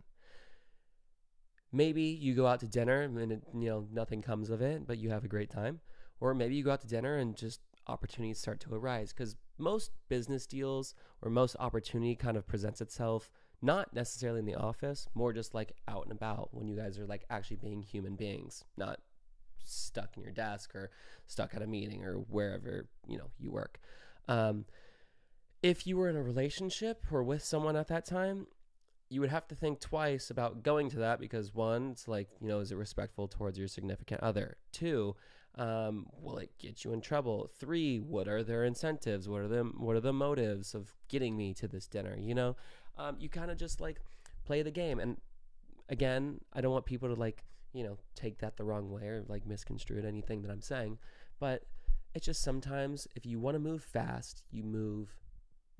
Maybe 1.71 2.03
you 2.03 2.35
go 2.35 2.47
out 2.47 2.59
to 2.61 2.67
dinner 2.67 3.01
and, 3.01 3.31
it, 3.31 3.43
you 3.53 3.69
know, 3.69 3.87
nothing 3.91 4.21
comes 4.21 4.49
of 4.49 4.61
it, 4.61 4.85
but 4.85 4.97
you 4.97 5.09
have 5.09 5.23
a 5.23 5.29
great 5.29 5.49
time. 5.49 5.79
Or 6.19 6.33
maybe 6.33 6.55
you 6.55 6.63
go 6.63 6.71
out 6.71 6.81
to 6.81 6.87
dinner 6.87 7.17
and 7.17 7.35
just 7.35 7.61
opportunities 7.87 8.39
start 8.39 8.59
to 8.61 8.73
arise 8.73 9.11
because 9.11 9.35
most 9.57 9.91
business 10.09 10.45
deals 10.45 10.93
or 11.21 11.31
most 11.31 11.55
opportunity 11.59 12.15
kind 12.15 12.37
of 12.37 12.47
presents 12.47 12.81
itself 12.81 13.31
not 13.61 13.93
necessarily 13.93 14.39
in 14.39 14.45
the 14.45 14.55
office, 14.55 15.07
more 15.13 15.33
just 15.33 15.53
like 15.53 15.73
out 15.87 16.03
and 16.03 16.11
about 16.11 16.49
when 16.51 16.67
you 16.67 16.75
guys 16.75 16.97
are 16.97 17.05
like 17.05 17.25
actually 17.29 17.57
being 17.57 17.81
human 17.81 18.15
beings, 18.15 18.63
not 18.75 18.99
stuck 19.63 20.17
in 20.17 20.23
your 20.23 20.31
desk 20.31 20.73
or 20.73 20.89
stuck 21.27 21.53
at 21.53 21.61
a 21.61 21.67
meeting 21.67 22.03
or 22.03 22.15
wherever 22.15 22.87
you 23.07 23.17
know 23.17 23.29
you 23.39 23.51
work. 23.51 23.79
Um, 24.27 24.65
if 25.61 25.85
you 25.85 25.97
were 25.97 26.09
in 26.09 26.15
a 26.15 26.23
relationship 26.23 27.05
or 27.11 27.23
with 27.23 27.43
someone 27.43 27.75
at 27.75 27.87
that 27.89 28.05
time, 28.05 28.47
you 29.11 29.19
would 29.19 29.29
have 29.29 29.45
to 29.49 29.55
think 29.55 29.81
twice 29.81 30.29
about 30.29 30.63
going 30.63 30.89
to 30.89 30.99
that 30.99 31.19
because 31.19 31.53
one, 31.53 31.91
it's 31.91 32.07
like 32.07 32.29
you 32.39 32.47
know, 32.47 32.59
is 32.59 32.71
it 32.71 32.77
respectful 32.77 33.27
towards 33.27 33.59
your 33.59 33.67
significant 33.67 34.23
other? 34.23 34.55
Two, 34.71 35.17
um, 35.55 36.07
will 36.21 36.37
it 36.37 36.49
get 36.57 36.85
you 36.85 36.93
in 36.93 37.01
trouble? 37.01 37.51
Three, 37.59 37.99
what 37.99 38.29
are 38.29 38.41
their 38.41 38.63
incentives? 38.63 39.27
What 39.27 39.41
are 39.41 39.49
them? 39.49 39.75
What 39.79 39.97
are 39.97 40.01
the 40.01 40.13
motives 40.13 40.73
of 40.73 40.93
getting 41.09 41.35
me 41.35 41.53
to 41.55 41.67
this 41.67 41.87
dinner? 41.87 42.15
You 42.17 42.33
know, 42.33 42.55
um, 42.97 43.17
you 43.19 43.27
kind 43.27 43.51
of 43.51 43.57
just 43.57 43.81
like 43.81 43.99
play 44.45 44.61
the 44.61 44.71
game. 44.71 44.97
And 44.97 45.17
again, 45.89 46.39
I 46.53 46.61
don't 46.61 46.71
want 46.71 46.85
people 46.85 47.09
to 47.09 47.15
like, 47.15 47.43
you 47.73 47.83
know, 47.83 47.97
take 48.15 48.39
that 48.39 48.55
the 48.55 48.63
wrong 48.63 48.89
way 48.91 49.03
or 49.07 49.25
like 49.27 49.45
misconstrue 49.45 50.01
anything 50.05 50.41
that 50.43 50.51
I'm 50.51 50.61
saying. 50.61 50.99
But 51.37 51.63
it's 52.15 52.25
just 52.25 52.43
sometimes 52.43 53.09
if 53.13 53.25
you 53.25 53.41
want 53.41 53.55
to 53.55 53.59
move 53.59 53.83
fast, 53.83 54.43
you 54.51 54.63
move 54.63 55.19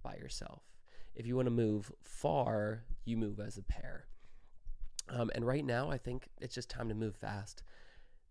by 0.04 0.16
yourself. 0.16 0.64
If 1.16 1.26
you 1.26 1.36
want 1.36 1.48
to 1.48 1.52
move 1.52 1.92
far, 2.04 2.84
you 3.06 3.18
move 3.18 3.40
as 3.40 3.58
a 3.58 3.64
pair. 3.64 4.06
Um, 5.10 5.32
and 5.36 5.46
right 5.46 5.66
now, 5.66 5.90
I 5.90 5.98
think 5.98 6.30
it's 6.40 6.56
just 6.56 6.70
time 6.70 6.90
to 6.90 6.96
move 6.96 7.16
fast. 7.16 7.64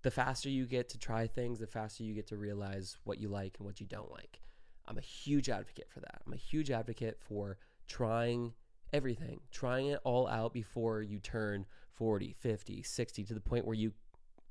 The 0.03 0.11
faster 0.11 0.49
you 0.49 0.65
get 0.65 0.89
to 0.91 0.99
try 0.99 1.27
things, 1.27 1.59
the 1.59 1.67
faster 1.67 2.03
you 2.03 2.15
get 2.15 2.27
to 2.29 2.37
realize 2.37 2.97
what 3.05 3.19
you 3.19 3.29
like 3.29 3.57
and 3.59 3.67
what 3.67 3.81
you 3.81 3.87
don't 3.87 4.11
like. 4.11 4.41
I'm 4.89 4.97
a 4.97 5.03
huge 5.03 5.51
advocate 5.51 5.89
for 5.91 6.01
that. 6.01 6.23
I'm 6.27 6.33
a 6.33 6.37
huge 6.37 6.71
advocate 6.71 7.19
for 7.21 7.59
trying 7.87 8.55
everything, 8.93 9.41
trying 9.51 9.89
it 9.89 10.01
all 10.05 10.27
out 10.27 10.55
before 10.55 11.03
you 11.03 11.19
turn 11.19 11.67
40, 11.95 12.35
50, 12.39 12.83
60 12.83 13.25
to 13.25 13.35
the 13.35 13.41
point 13.41 13.67
where 13.67 13.77
you 13.77 13.93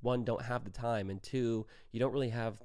one 0.02 0.24
don't 0.24 0.44
have 0.44 0.64
the 0.64 0.70
time 0.70 1.10
and 1.10 1.22
two 1.22 1.66
you 1.92 2.00
don't 2.00 2.14
really 2.14 2.30
have 2.30 2.62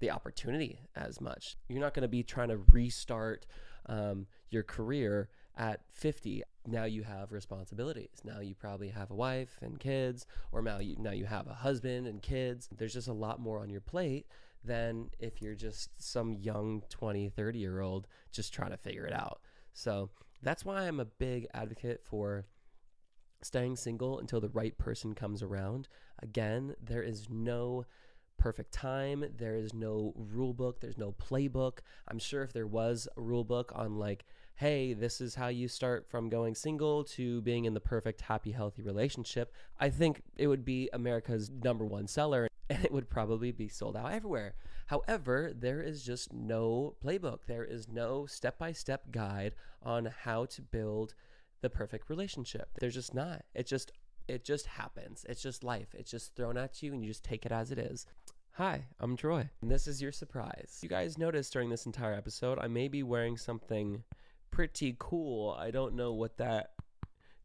the 0.00 0.10
opportunity 0.10 0.80
as 0.94 1.20
much 1.20 1.56
you're 1.68 1.80
not 1.80 1.92
going 1.92 2.02
to 2.02 2.08
be 2.08 2.22
trying 2.22 2.48
to 2.48 2.60
restart 2.70 3.46
um, 3.88 4.26
your 4.50 4.62
career 4.62 5.28
at 5.56 5.80
50 5.90 6.44
now 6.68 6.84
you 6.84 7.02
have 7.02 7.32
responsibilities. 7.32 8.20
Now 8.24 8.40
you 8.40 8.54
probably 8.54 8.88
have 8.90 9.10
a 9.10 9.14
wife 9.14 9.58
and 9.62 9.80
kids 9.80 10.26
or 10.52 10.60
now 10.60 10.78
you 10.78 10.96
now 10.98 11.12
you 11.12 11.24
have 11.24 11.46
a 11.46 11.54
husband 11.54 12.06
and 12.06 12.22
kids. 12.22 12.68
There's 12.76 12.92
just 12.92 13.08
a 13.08 13.12
lot 13.12 13.40
more 13.40 13.60
on 13.60 13.70
your 13.70 13.80
plate 13.80 14.26
than 14.64 15.10
if 15.18 15.40
you're 15.40 15.54
just 15.54 15.90
some 16.02 16.34
young 16.34 16.82
20 16.90 17.30
30 17.30 17.58
year 17.58 17.80
old 17.80 18.06
just 18.32 18.52
trying 18.52 18.70
to 18.70 18.76
figure 18.76 19.06
it 19.06 19.12
out. 19.12 19.40
So 19.72 20.10
that's 20.42 20.64
why 20.64 20.86
i'm 20.86 21.00
a 21.00 21.04
big 21.04 21.48
advocate 21.52 22.00
for 22.04 22.46
staying 23.42 23.74
single 23.74 24.18
until 24.20 24.40
the 24.40 24.48
right 24.50 24.76
person 24.76 25.14
comes 25.14 25.42
around. 25.42 25.88
Again 26.22 26.74
there 26.82 27.02
is 27.02 27.28
no 27.30 27.86
perfect 28.38 28.72
time 28.72 29.24
there 29.36 29.56
is 29.56 29.74
no 29.74 30.14
rule 30.16 30.54
book 30.54 30.80
there's 30.80 30.96
no 30.96 31.12
playbook 31.12 31.78
i'm 32.06 32.18
sure 32.18 32.42
if 32.42 32.52
there 32.52 32.66
was 32.66 33.08
a 33.16 33.20
rule 33.20 33.44
book 33.44 33.72
on 33.74 33.96
like 33.96 34.24
hey, 34.58 34.92
this 34.92 35.20
is 35.20 35.36
how 35.36 35.46
you 35.46 35.68
start 35.68 36.04
from 36.10 36.28
going 36.28 36.52
single 36.52 37.04
to 37.04 37.40
being 37.42 37.64
in 37.64 37.74
the 37.74 37.80
perfect, 37.80 38.20
happy, 38.20 38.50
healthy 38.50 38.82
relationship, 38.82 39.52
I 39.78 39.88
think 39.88 40.22
it 40.36 40.48
would 40.48 40.64
be 40.64 40.90
America's 40.92 41.48
number 41.48 41.84
one 41.84 42.08
seller 42.08 42.48
and 42.68 42.84
it 42.84 42.90
would 42.90 43.08
probably 43.08 43.52
be 43.52 43.68
sold 43.68 43.96
out 43.96 44.12
everywhere. 44.12 44.54
However, 44.86 45.52
there 45.54 45.80
is 45.80 46.02
just 46.02 46.32
no 46.32 46.96
playbook, 47.04 47.40
there 47.46 47.64
is 47.64 47.88
no 47.88 48.26
step 48.26 48.58
by 48.58 48.72
step 48.72 49.12
guide 49.12 49.54
on 49.80 50.12
how 50.24 50.46
to 50.46 50.62
build 50.62 51.14
the 51.60 51.70
perfect 51.70 52.10
relationship. 52.10 52.70
There's 52.80 52.94
just 52.94 53.14
not. 53.14 53.44
It 53.54 53.66
just 53.66 53.92
it 54.26 54.44
just 54.44 54.66
happens. 54.66 55.24
It's 55.28 55.42
just 55.42 55.64
life. 55.64 55.94
It's 55.94 56.10
just 56.10 56.34
thrown 56.34 56.58
at 56.58 56.82
you 56.82 56.92
and 56.92 57.02
you 57.02 57.08
just 57.08 57.24
take 57.24 57.46
it 57.46 57.52
as 57.52 57.70
it 57.70 57.78
is. 57.78 58.06
Hi, 58.58 58.86
I'm 58.98 59.16
Troy, 59.16 59.48
and 59.62 59.70
this 59.70 59.86
is 59.86 60.02
your 60.02 60.10
surprise. 60.10 60.80
You 60.82 60.88
guys 60.88 61.16
noticed 61.16 61.52
during 61.52 61.70
this 61.70 61.86
entire 61.86 62.14
episode, 62.14 62.58
I 62.58 62.66
may 62.66 62.88
be 62.88 63.04
wearing 63.04 63.36
something 63.36 64.02
pretty 64.50 64.96
cool. 64.98 65.56
I 65.56 65.70
don't 65.70 65.94
know 65.94 66.12
what 66.12 66.38
that 66.38 66.70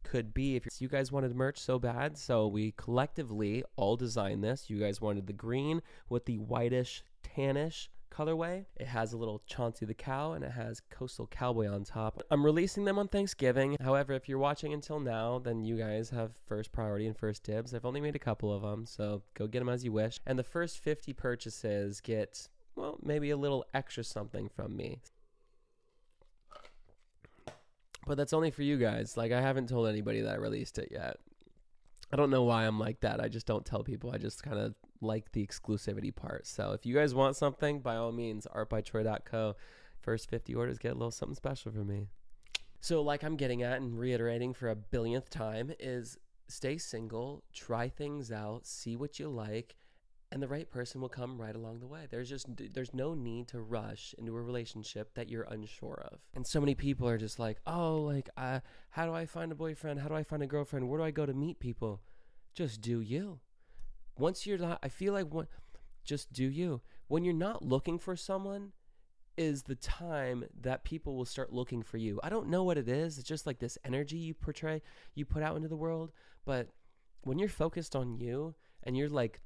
could 0.01 0.33
be 0.33 0.55
if 0.55 0.65
you 0.79 0.87
guys 0.87 1.11
wanted 1.11 1.35
merch 1.35 1.59
so 1.59 1.77
bad. 1.77 2.17
So 2.17 2.47
we 2.47 2.73
collectively 2.77 3.63
all 3.75 3.95
designed 3.95 4.43
this. 4.43 4.71
You 4.71 4.79
guys 4.79 5.01
wanted 5.01 5.27
the 5.27 5.33
green 5.33 5.83
with 6.09 6.25
the 6.25 6.39
whitish, 6.39 7.03
tannish 7.21 7.89
colorway. 8.13 8.65
It 8.75 8.87
has 8.87 9.13
a 9.13 9.17
little 9.17 9.41
Chauncey 9.45 9.85
the 9.85 9.93
cow 9.93 10.33
and 10.33 10.43
it 10.43 10.51
has 10.51 10.81
Coastal 10.89 11.27
Cowboy 11.27 11.67
on 11.67 11.83
top. 11.83 12.21
I'm 12.29 12.45
releasing 12.45 12.85
them 12.85 12.99
on 12.99 13.07
Thanksgiving. 13.07 13.77
However, 13.81 14.13
if 14.13 14.29
you're 14.29 14.37
watching 14.37 14.73
until 14.73 14.99
now, 14.99 15.39
then 15.39 15.63
you 15.63 15.77
guys 15.77 16.09
have 16.11 16.31
first 16.45 16.71
priority 16.71 17.07
and 17.07 17.17
first 17.17 17.43
dibs. 17.43 17.73
I've 17.73 17.85
only 17.85 18.01
made 18.01 18.15
a 18.15 18.19
couple 18.19 18.53
of 18.53 18.61
them, 18.61 18.85
so 18.85 19.23
go 19.33 19.47
get 19.47 19.59
them 19.59 19.69
as 19.69 19.83
you 19.83 19.91
wish. 19.91 20.19
And 20.25 20.37
the 20.37 20.43
first 20.43 20.79
50 20.79 21.13
purchases 21.13 22.01
get, 22.01 22.47
well, 22.75 22.99
maybe 23.01 23.29
a 23.31 23.37
little 23.37 23.65
extra 23.73 24.03
something 24.03 24.49
from 24.49 24.75
me. 24.77 25.01
But 28.05 28.17
that's 28.17 28.33
only 28.33 28.51
for 28.51 28.63
you 28.63 28.77
guys. 28.77 29.17
Like 29.17 29.31
I 29.31 29.41
haven't 29.41 29.69
told 29.69 29.87
anybody 29.87 30.21
that 30.21 30.33
I 30.33 30.37
released 30.37 30.77
it 30.77 30.89
yet. 30.91 31.17
I 32.11 32.15
don't 32.15 32.29
know 32.29 32.43
why 32.43 32.65
I'm 32.65 32.79
like 32.79 32.99
that. 32.99 33.19
I 33.19 33.27
just 33.27 33.47
don't 33.47 33.65
tell 33.65 33.83
people. 33.83 34.11
I 34.11 34.17
just 34.17 34.43
kind 34.43 34.59
of 34.59 34.75
like 35.03 35.31
the 35.31 35.45
exclusivity 35.45 36.15
part. 36.15 36.47
So 36.47 36.71
if 36.71 36.85
you 36.85 36.95
guys 36.95 37.13
want 37.13 37.35
something, 37.35 37.79
by 37.79 37.95
all 37.95 38.11
means, 38.11 38.47
artbytroy.co. 38.53 39.55
First 40.01 40.29
50 40.29 40.55
orders 40.55 40.77
get 40.79 40.91
a 40.91 40.95
little 40.95 41.11
something 41.11 41.35
special 41.35 41.71
for 41.71 41.83
me. 41.83 42.07
So, 42.81 43.01
like 43.01 43.23
I'm 43.23 43.37
getting 43.37 43.63
at 43.63 43.79
and 43.79 43.97
reiterating 43.97 44.53
for 44.53 44.69
a 44.69 44.75
billionth 44.75 45.29
time, 45.29 45.71
is 45.79 46.17
stay 46.49 46.77
single, 46.77 47.43
try 47.53 47.87
things 47.87 48.29
out, 48.29 48.65
see 48.65 48.97
what 48.97 49.19
you 49.19 49.29
like, 49.29 49.77
and 50.33 50.43
the 50.43 50.49
right 50.49 50.69
person 50.69 50.99
will 50.99 51.07
come 51.07 51.39
right 51.39 51.55
along 51.55 51.79
the 51.79 51.87
way. 51.87 52.07
There's 52.09 52.27
just 52.27 52.47
there's 52.73 52.93
no 52.93 53.13
need 53.13 53.47
to 53.49 53.61
rush 53.61 54.13
into 54.17 54.35
a 54.35 54.41
relationship 54.41 55.13
that 55.13 55.29
you're 55.29 55.43
unsure 55.43 56.05
of. 56.11 56.19
And 56.33 56.45
so 56.45 56.59
many 56.59 56.75
people 56.75 57.07
are 57.07 57.17
just 57.17 57.39
like, 57.39 57.59
"Oh, 57.65 58.01
like 58.01 58.29
uh, 58.35 58.59
how 58.89 59.05
do 59.05 59.13
I 59.13 59.27
find 59.27 59.53
a 59.53 59.55
boyfriend? 59.55 60.01
How 60.01 60.09
do 60.09 60.15
I 60.15 60.23
find 60.23 60.43
a 60.43 60.47
girlfriend? 60.47 60.89
Where 60.89 60.99
do 60.99 61.05
I 61.05 61.11
go 61.11 61.25
to 61.25 61.33
meet 61.33 61.59
people?" 61.59 62.01
Just 62.53 62.81
do 62.81 62.99
you. 62.99 63.39
Once 64.17 64.45
you're 64.45 64.57
not 64.57 64.79
I 64.83 64.89
feel 64.89 65.13
like 65.13 65.33
what 65.33 65.47
just 66.03 66.31
do 66.33 66.43
you. 66.43 66.81
When 67.07 67.23
you're 67.23 67.33
not 67.33 67.63
looking 67.63 67.99
for 67.99 68.15
someone 68.15 68.71
is 69.37 69.63
the 69.63 69.75
time 69.75 70.45
that 70.61 70.83
people 70.83 71.15
will 71.15 71.25
start 71.25 71.51
looking 71.51 71.81
for 71.81 71.97
you. 71.97 72.19
I 72.23 72.29
don't 72.29 72.49
know 72.49 72.63
what 72.63 72.77
it 72.77 72.87
is. 72.87 73.17
It's 73.17 73.27
just 73.27 73.47
like 73.47 73.59
this 73.59 73.77
energy 73.83 74.17
you 74.17 74.33
portray, 74.33 74.81
you 75.15 75.25
put 75.25 75.43
out 75.43 75.55
into 75.55 75.67
the 75.67 75.75
world, 75.75 76.11
but 76.45 76.69
when 77.21 77.39
you're 77.39 77.49
focused 77.49 77.95
on 77.95 78.17
you 78.19 78.55
and 78.83 78.95
you're 78.97 79.09
like 79.09 79.41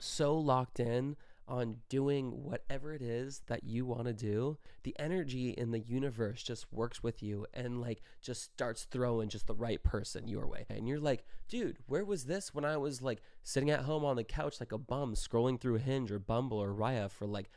so 0.00 0.36
locked 0.36 0.80
in 0.80 1.16
on 1.48 1.76
doing 1.88 2.42
whatever 2.42 2.94
it 2.94 3.02
is 3.02 3.42
that 3.46 3.64
you 3.64 3.84
want 3.84 4.06
to 4.06 4.12
do, 4.12 4.58
the 4.84 4.94
energy 4.98 5.50
in 5.50 5.70
the 5.70 5.80
universe 5.80 6.42
just 6.42 6.72
works 6.72 7.02
with 7.02 7.22
you 7.22 7.46
and 7.52 7.80
like 7.80 8.02
just 8.20 8.42
starts 8.44 8.84
throwing 8.84 9.28
just 9.28 9.46
the 9.46 9.54
right 9.54 9.82
person 9.82 10.28
your 10.28 10.46
way. 10.46 10.64
And 10.70 10.88
you're 10.88 11.00
like, 11.00 11.24
dude, 11.48 11.78
where 11.86 12.04
was 12.04 12.24
this 12.24 12.54
when 12.54 12.64
I 12.64 12.76
was 12.76 13.02
like 13.02 13.22
sitting 13.42 13.70
at 13.70 13.80
home 13.80 14.04
on 14.04 14.16
the 14.16 14.24
couch 14.24 14.60
like 14.60 14.72
a 14.72 14.78
bum 14.78 15.14
scrolling 15.14 15.60
through 15.60 15.78
Hinge 15.78 16.10
or 16.10 16.18
Bumble 16.18 16.58
or 16.58 16.72
Raya 16.72 17.10
for 17.10 17.26
like 17.26 17.50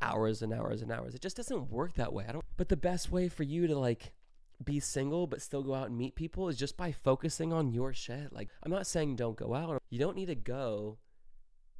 hours 0.00 0.42
and 0.42 0.52
hours 0.52 0.82
and 0.82 0.92
hours? 0.92 1.14
It 1.14 1.20
just 1.20 1.36
doesn't 1.36 1.70
work 1.70 1.94
that 1.94 2.12
way. 2.12 2.24
I 2.28 2.32
don't 2.32 2.44
but 2.56 2.68
the 2.68 2.76
best 2.76 3.10
way 3.10 3.28
for 3.28 3.42
you 3.42 3.66
to 3.66 3.78
like 3.78 4.12
be 4.64 4.78
single 4.78 5.26
but 5.26 5.42
still 5.42 5.62
go 5.62 5.74
out 5.74 5.88
and 5.88 5.98
meet 5.98 6.14
people 6.14 6.48
is 6.48 6.56
just 6.56 6.76
by 6.76 6.92
focusing 6.92 7.52
on 7.52 7.72
your 7.72 7.92
shit. 7.92 8.32
Like 8.32 8.48
I'm 8.62 8.70
not 8.70 8.86
saying 8.86 9.16
don't 9.16 9.36
go 9.36 9.54
out. 9.54 9.82
You 9.90 9.98
don't 9.98 10.16
need 10.16 10.26
to 10.26 10.34
go 10.36 10.98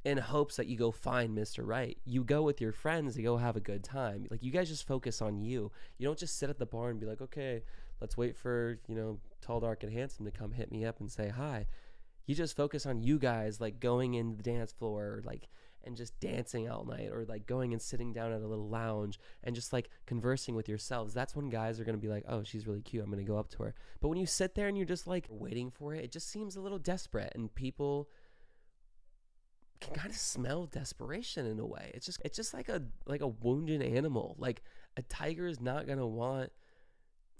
in 0.05 0.17
hopes 0.17 0.57
that 0.57 0.67
you 0.67 0.77
go 0.77 0.91
find 0.91 1.37
Mr. 1.37 1.65
Right. 1.65 1.97
You 2.05 2.23
go 2.23 2.41
with 2.41 2.59
your 2.59 2.71
friends 2.71 3.15
to 3.15 3.21
go 3.21 3.37
have 3.37 3.55
a 3.55 3.61
good 3.61 3.83
time. 3.83 4.27
Like 4.29 4.43
you 4.43 4.51
guys 4.51 4.69
just 4.69 4.87
focus 4.87 5.21
on 5.21 5.41
you. 5.41 5.71
You 5.97 6.07
don't 6.07 6.19
just 6.19 6.37
sit 6.37 6.49
at 6.49 6.59
the 6.59 6.65
bar 6.65 6.89
and 6.89 6.99
be 6.99 7.05
like, 7.05 7.21
okay, 7.21 7.63
let's 8.01 8.17
wait 8.17 8.35
for, 8.35 8.79
you 8.87 8.95
know, 8.95 9.19
tall, 9.41 9.61
dark, 9.61 9.83
and 9.83 9.93
handsome 9.93 10.25
to 10.25 10.31
come 10.31 10.51
hit 10.51 10.71
me 10.71 10.85
up 10.85 10.99
and 10.99 11.11
say 11.11 11.29
hi. 11.29 11.67
You 12.25 12.35
just 12.35 12.55
focus 12.55 12.85
on 12.85 13.01
you 13.01 13.17
guys 13.17 13.61
like 13.61 13.79
going 13.79 14.13
in 14.13 14.37
the 14.37 14.43
dance 14.43 14.71
floor 14.71 15.21
like 15.25 15.47
and 15.85 15.97
just 15.97 16.17
dancing 16.19 16.69
all 16.69 16.85
night 16.85 17.09
or 17.11 17.25
like 17.25 17.45
going 17.45 17.73
and 17.73 17.81
sitting 17.81 18.13
down 18.13 18.31
at 18.31 18.41
a 18.41 18.47
little 18.47 18.69
lounge 18.69 19.19
and 19.43 19.55
just 19.55 19.73
like 19.73 19.89
conversing 20.05 20.55
with 20.55 20.69
yourselves. 20.69 21.13
That's 21.13 21.35
when 21.35 21.49
guys 21.49 21.79
are 21.79 21.83
to 21.97 22.01
be 22.01 22.07
like, 22.07 22.23
"Oh, 22.27 22.43
she's 22.43 22.65
really 22.65 22.81
cute. 22.81 23.03
I'm 23.03 23.09
to 23.19 23.23
go 23.23 23.37
up 23.37 23.49
to 23.49 23.63
her." 23.63 23.75
But 23.99 24.07
when 24.07 24.17
you 24.17 24.25
sit 24.25 24.55
there 24.55 24.67
and 24.67 24.77
you're 24.77 24.85
just 24.85 25.07
like 25.07 25.27
waiting 25.29 25.69
for 25.71 25.93
it, 25.93 26.03
it 26.03 26.11
just 26.11 26.29
seems 26.29 26.55
a 26.55 26.61
little 26.61 26.79
desperate 26.79 27.33
and 27.35 27.53
people 27.53 28.09
can 29.83 29.93
kind 29.93 30.09
of 30.09 30.15
smell 30.15 30.65
desperation 30.65 31.45
in 31.45 31.59
a 31.59 31.65
way. 31.65 31.91
It's 31.93 32.05
just 32.05 32.21
it's 32.23 32.35
just 32.35 32.53
like 32.53 32.69
a 32.69 32.81
like 33.05 33.21
a 33.21 33.27
wounded 33.27 33.81
animal. 33.81 34.35
Like 34.39 34.63
a 34.97 35.01
tiger 35.03 35.47
is 35.47 35.59
not 35.59 35.87
gonna 35.87 36.07
want. 36.07 36.51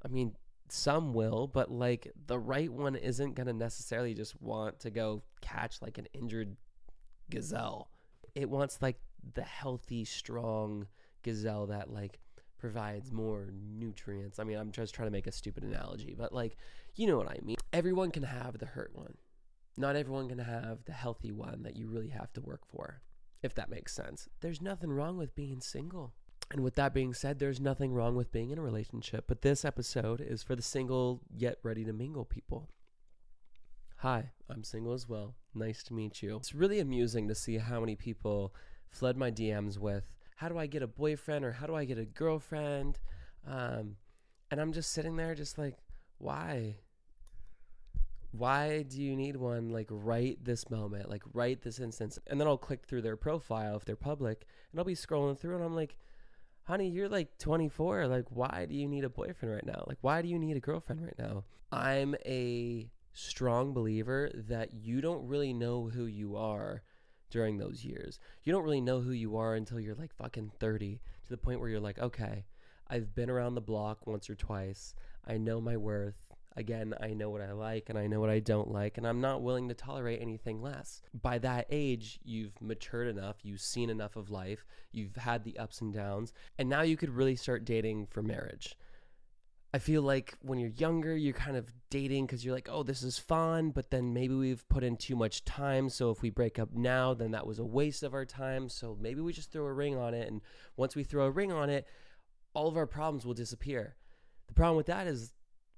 I 0.03 0.09
mean, 0.09 0.35
some 0.69 1.13
will, 1.13 1.47
but 1.47 1.71
like 1.71 2.11
the 2.27 2.37
right 2.37 2.71
one 2.71 2.95
isn't 2.95 3.35
gonna 3.35 3.53
necessarily 3.53 4.13
just 4.13 4.39
want 4.41 4.79
to 4.81 4.89
go 4.89 5.23
catch 5.41 5.81
like 5.81 5.97
an 5.97 6.07
injured 6.13 6.55
gazelle. 7.29 7.89
It 8.35 8.49
wants 8.49 8.81
like 8.81 8.99
the 9.33 9.43
healthy, 9.43 10.03
strong 10.05 10.87
gazelle 11.23 11.67
that 11.67 11.91
like 11.91 12.19
provides 12.57 13.11
more 13.11 13.49
nutrients. 13.77 14.39
I 14.39 14.43
mean, 14.43 14.57
I'm 14.57 14.71
just 14.71 14.93
trying 14.93 15.07
to 15.07 15.11
make 15.11 15.27
a 15.27 15.31
stupid 15.31 15.63
analogy, 15.63 16.15
but 16.17 16.33
like, 16.33 16.57
you 16.95 17.07
know 17.07 17.17
what 17.17 17.27
I 17.27 17.37
mean. 17.43 17.57
Everyone 17.71 18.11
can 18.11 18.23
have 18.23 18.57
the 18.57 18.65
hurt 18.65 18.91
one. 18.93 19.15
Not 19.75 19.95
everyone 19.95 20.29
can 20.29 20.39
have 20.39 20.85
the 20.85 20.91
healthy 20.91 21.31
one 21.31 21.63
that 21.63 21.75
you 21.75 21.87
really 21.87 22.09
have 22.09 22.31
to 22.33 22.41
work 22.41 22.61
for, 22.65 23.01
if 23.41 23.55
that 23.55 23.69
makes 23.69 23.93
sense. 23.93 24.29
There's 24.41 24.61
nothing 24.61 24.91
wrong 24.91 25.17
with 25.17 25.35
being 25.35 25.61
single. 25.61 26.13
And 26.51 26.63
with 26.63 26.75
that 26.75 26.93
being 26.93 27.13
said, 27.13 27.39
there's 27.39 27.59
nothing 27.59 27.93
wrong 27.93 28.15
with 28.15 28.31
being 28.31 28.51
in 28.51 28.59
a 28.59 28.63
relationship. 28.63 29.25
But 29.27 29.41
this 29.41 29.65
episode 29.65 30.21
is 30.21 30.43
for 30.43 30.55
the 30.55 30.61
single 30.61 31.21
yet 31.35 31.57
ready 31.63 31.83
to 31.85 31.93
mingle 31.93 32.25
people. 32.25 32.69
Hi, 33.97 34.31
I'm 34.49 34.63
single 34.63 34.93
as 34.93 35.07
well. 35.07 35.35
Nice 35.55 35.81
to 35.83 35.93
meet 35.93 36.21
you. 36.21 36.35
It's 36.35 36.53
really 36.53 36.79
amusing 36.79 37.27
to 37.29 37.35
see 37.35 37.57
how 37.57 37.79
many 37.79 37.95
people 37.95 38.53
flood 38.89 39.17
my 39.17 39.31
DMs 39.31 39.79
with 39.79 40.13
how 40.35 40.49
do 40.49 40.57
I 40.57 40.67
get 40.67 40.83
a 40.83 40.87
boyfriend 40.87 41.45
or 41.45 41.53
how 41.53 41.67
do 41.67 41.75
I 41.75 41.85
get 41.85 41.97
a 41.97 42.05
girlfriend? 42.05 42.99
Um, 43.47 43.95
and 44.51 44.59
I'm 44.59 44.73
just 44.73 44.91
sitting 44.91 45.15
there, 45.15 45.35
just 45.35 45.57
like, 45.57 45.77
why? 46.17 46.75
Why 48.33 48.81
do 48.81 49.01
you 49.01 49.15
need 49.15 49.35
one 49.35 49.69
like 49.69 49.87
right 49.89 50.37
this 50.43 50.69
moment, 50.69 51.09
like 51.09 51.21
right 51.33 51.61
this 51.61 51.79
instance? 51.79 52.17
And 52.27 52.39
then 52.39 52.47
I'll 52.47 52.57
click 52.57 52.85
through 52.85 53.03
their 53.03 53.15
profile 53.15 53.75
if 53.75 53.85
they're 53.85 53.95
public 53.95 54.47
and 54.71 54.79
I'll 54.79 54.85
be 54.85 54.95
scrolling 54.95 55.37
through 55.37 55.55
and 55.55 55.63
I'm 55.63 55.75
like, 55.75 55.95
honey, 56.63 56.89
you're 56.89 57.09
like 57.09 57.37
24. 57.37 58.07
Like, 58.07 58.25
why 58.29 58.65
do 58.67 58.75
you 58.75 58.87
need 58.87 59.03
a 59.03 59.09
boyfriend 59.09 59.53
right 59.53 59.65
now? 59.65 59.83
Like, 59.87 59.99
why 60.01 60.21
do 60.21 60.27
you 60.27 60.39
need 60.39 60.57
a 60.57 60.61
girlfriend 60.61 61.03
right 61.03 61.17
now? 61.17 61.43
I'm 61.71 62.15
a 62.25 62.89
strong 63.13 63.73
believer 63.73 64.31
that 64.33 64.73
you 64.73 64.99
don't 64.99 65.27
really 65.27 65.53
know 65.53 65.89
who 65.89 66.05
you 66.05 66.35
are 66.35 66.81
during 67.29 67.57
those 67.57 67.85
years. 67.85 68.19
You 68.43 68.51
don't 68.51 68.63
really 68.63 68.81
know 68.81 69.01
who 69.01 69.11
you 69.11 69.37
are 69.37 69.53
until 69.55 69.79
you're 69.79 69.95
like 69.95 70.15
fucking 70.15 70.51
30 70.59 71.01
to 71.25 71.29
the 71.29 71.37
point 71.37 71.59
where 71.59 71.69
you're 71.69 71.79
like, 71.79 71.99
okay, 71.99 72.45
I've 72.87 73.13
been 73.15 73.29
around 73.29 73.55
the 73.55 73.61
block 73.61 74.07
once 74.07 74.29
or 74.29 74.35
twice. 74.35 74.95
I 75.25 75.37
know 75.37 75.61
my 75.61 75.77
worth. 75.77 76.15
Again, 76.55 76.93
I 77.01 77.13
know 77.13 77.29
what 77.29 77.41
I 77.41 77.51
like 77.51 77.89
and 77.89 77.97
I 77.97 78.07
know 78.07 78.19
what 78.19 78.29
I 78.29 78.39
don't 78.39 78.71
like, 78.71 78.97
and 78.97 79.07
I'm 79.07 79.21
not 79.21 79.41
willing 79.41 79.69
to 79.69 79.73
tolerate 79.73 80.21
anything 80.21 80.61
less. 80.61 81.01
By 81.19 81.39
that 81.39 81.65
age, 81.69 82.19
you've 82.23 82.61
matured 82.61 83.07
enough, 83.07 83.37
you've 83.43 83.61
seen 83.61 83.89
enough 83.89 84.15
of 84.15 84.29
life, 84.29 84.65
you've 84.91 85.15
had 85.15 85.43
the 85.43 85.57
ups 85.57 85.81
and 85.81 85.93
downs, 85.93 86.33
and 86.57 86.69
now 86.69 86.81
you 86.81 86.97
could 86.97 87.09
really 87.09 87.35
start 87.35 87.65
dating 87.65 88.07
for 88.07 88.21
marriage. 88.21 88.77
I 89.75 89.79
feel 89.79 90.03
like 90.03 90.35
when 90.43 90.59
you're 90.59 90.69
younger, 90.69 91.17
you're 91.17 91.33
kind 91.33 91.57
of 91.57 91.73
dating 91.89 92.27
because 92.27 92.45
you're 92.45 92.53
like, 92.53 92.69
oh, 92.71 92.83
this 92.83 93.01
is 93.01 93.17
fun, 93.17 93.71
but 93.71 93.89
then 93.89 94.13
maybe 94.13 94.35
we've 94.35 94.67
put 94.69 94.83
in 94.83 94.97
too 94.97 95.15
much 95.15 95.45
time. 95.45 95.89
So 95.89 96.11
if 96.11 96.21
we 96.21 96.29
break 96.29 96.59
up 96.59 96.69
now, 96.73 97.15
then 97.15 97.31
that 97.31 97.47
was 97.47 97.57
a 97.57 97.65
waste 97.65 98.03
of 98.03 98.13
our 98.13 98.25
time. 98.25 98.69
So 98.69 98.95
maybe 99.01 99.21
we 99.21 99.33
just 99.33 99.51
throw 99.51 99.65
a 99.65 99.73
ring 99.73 99.97
on 99.97 100.13
it. 100.13 100.27
And 100.27 100.41
once 100.77 100.95
we 100.95 101.03
throw 101.03 101.25
a 101.25 101.31
ring 101.31 101.51
on 101.51 101.71
it, 101.71 101.87
all 102.53 102.67
of 102.67 102.77
our 102.77 102.85
problems 102.85 103.25
will 103.25 103.33
disappear. 103.33 103.95
The 104.45 104.53
problem 104.53 104.77
with 104.77 104.85
that 104.85 105.07
is 105.07 105.33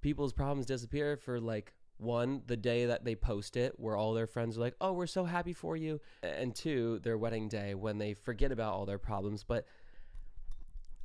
people's 0.05 0.33
problems 0.33 0.67
disappear 0.67 1.17
for 1.17 1.39
like 1.39 1.73
one, 1.97 2.43
the 2.45 2.55
day 2.55 2.85
that 2.85 3.03
they 3.03 3.15
post 3.15 3.57
it, 3.57 3.73
where 3.77 3.97
all 3.97 4.13
their 4.13 4.27
friends 4.27 4.55
are 4.55 4.61
like, 4.61 4.75
oh, 4.79 4.93
we're 4.93 5.07
so 5.07 5.23
happy 5.23 5.51
for 5.51 5.75
you. 5.75 5.99
And 6.21 6.53
two, 6.53 6.99
their 6.99 7.17
wedding 7.17 7.49
day 7.49 7.73
when 7.73 7.97
they 7.97 8.13
forget 8.13 8.51
about 8.51 8.71
all 8.71 8.85
their 8.85 8.99
problems. 8.99 9.43
But 9.43 9.65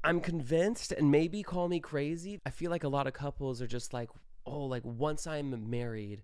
I'm 0.05 0.21
convinced, 0.21 0.93
and 0.93 1.11
maybe 1.11 1.43
call 1.43 1.67
me 1.67 1.81
crazy. 1.81 2.41
I 2.45 2.51
feel 2.51 2.71
like 2.71 2.85
a 2.85 2.89
lot 2.89 3.07
of 3.07 3.15
couples 3.15 3.63
are 3.63 3.67
just 3.67 3.95
like, 3.95 4.11
oh, 4.45 4.67
like 4.67 4.85
once 4.85 5.27
I'm 5.27 5.71
married, 5.71 6.21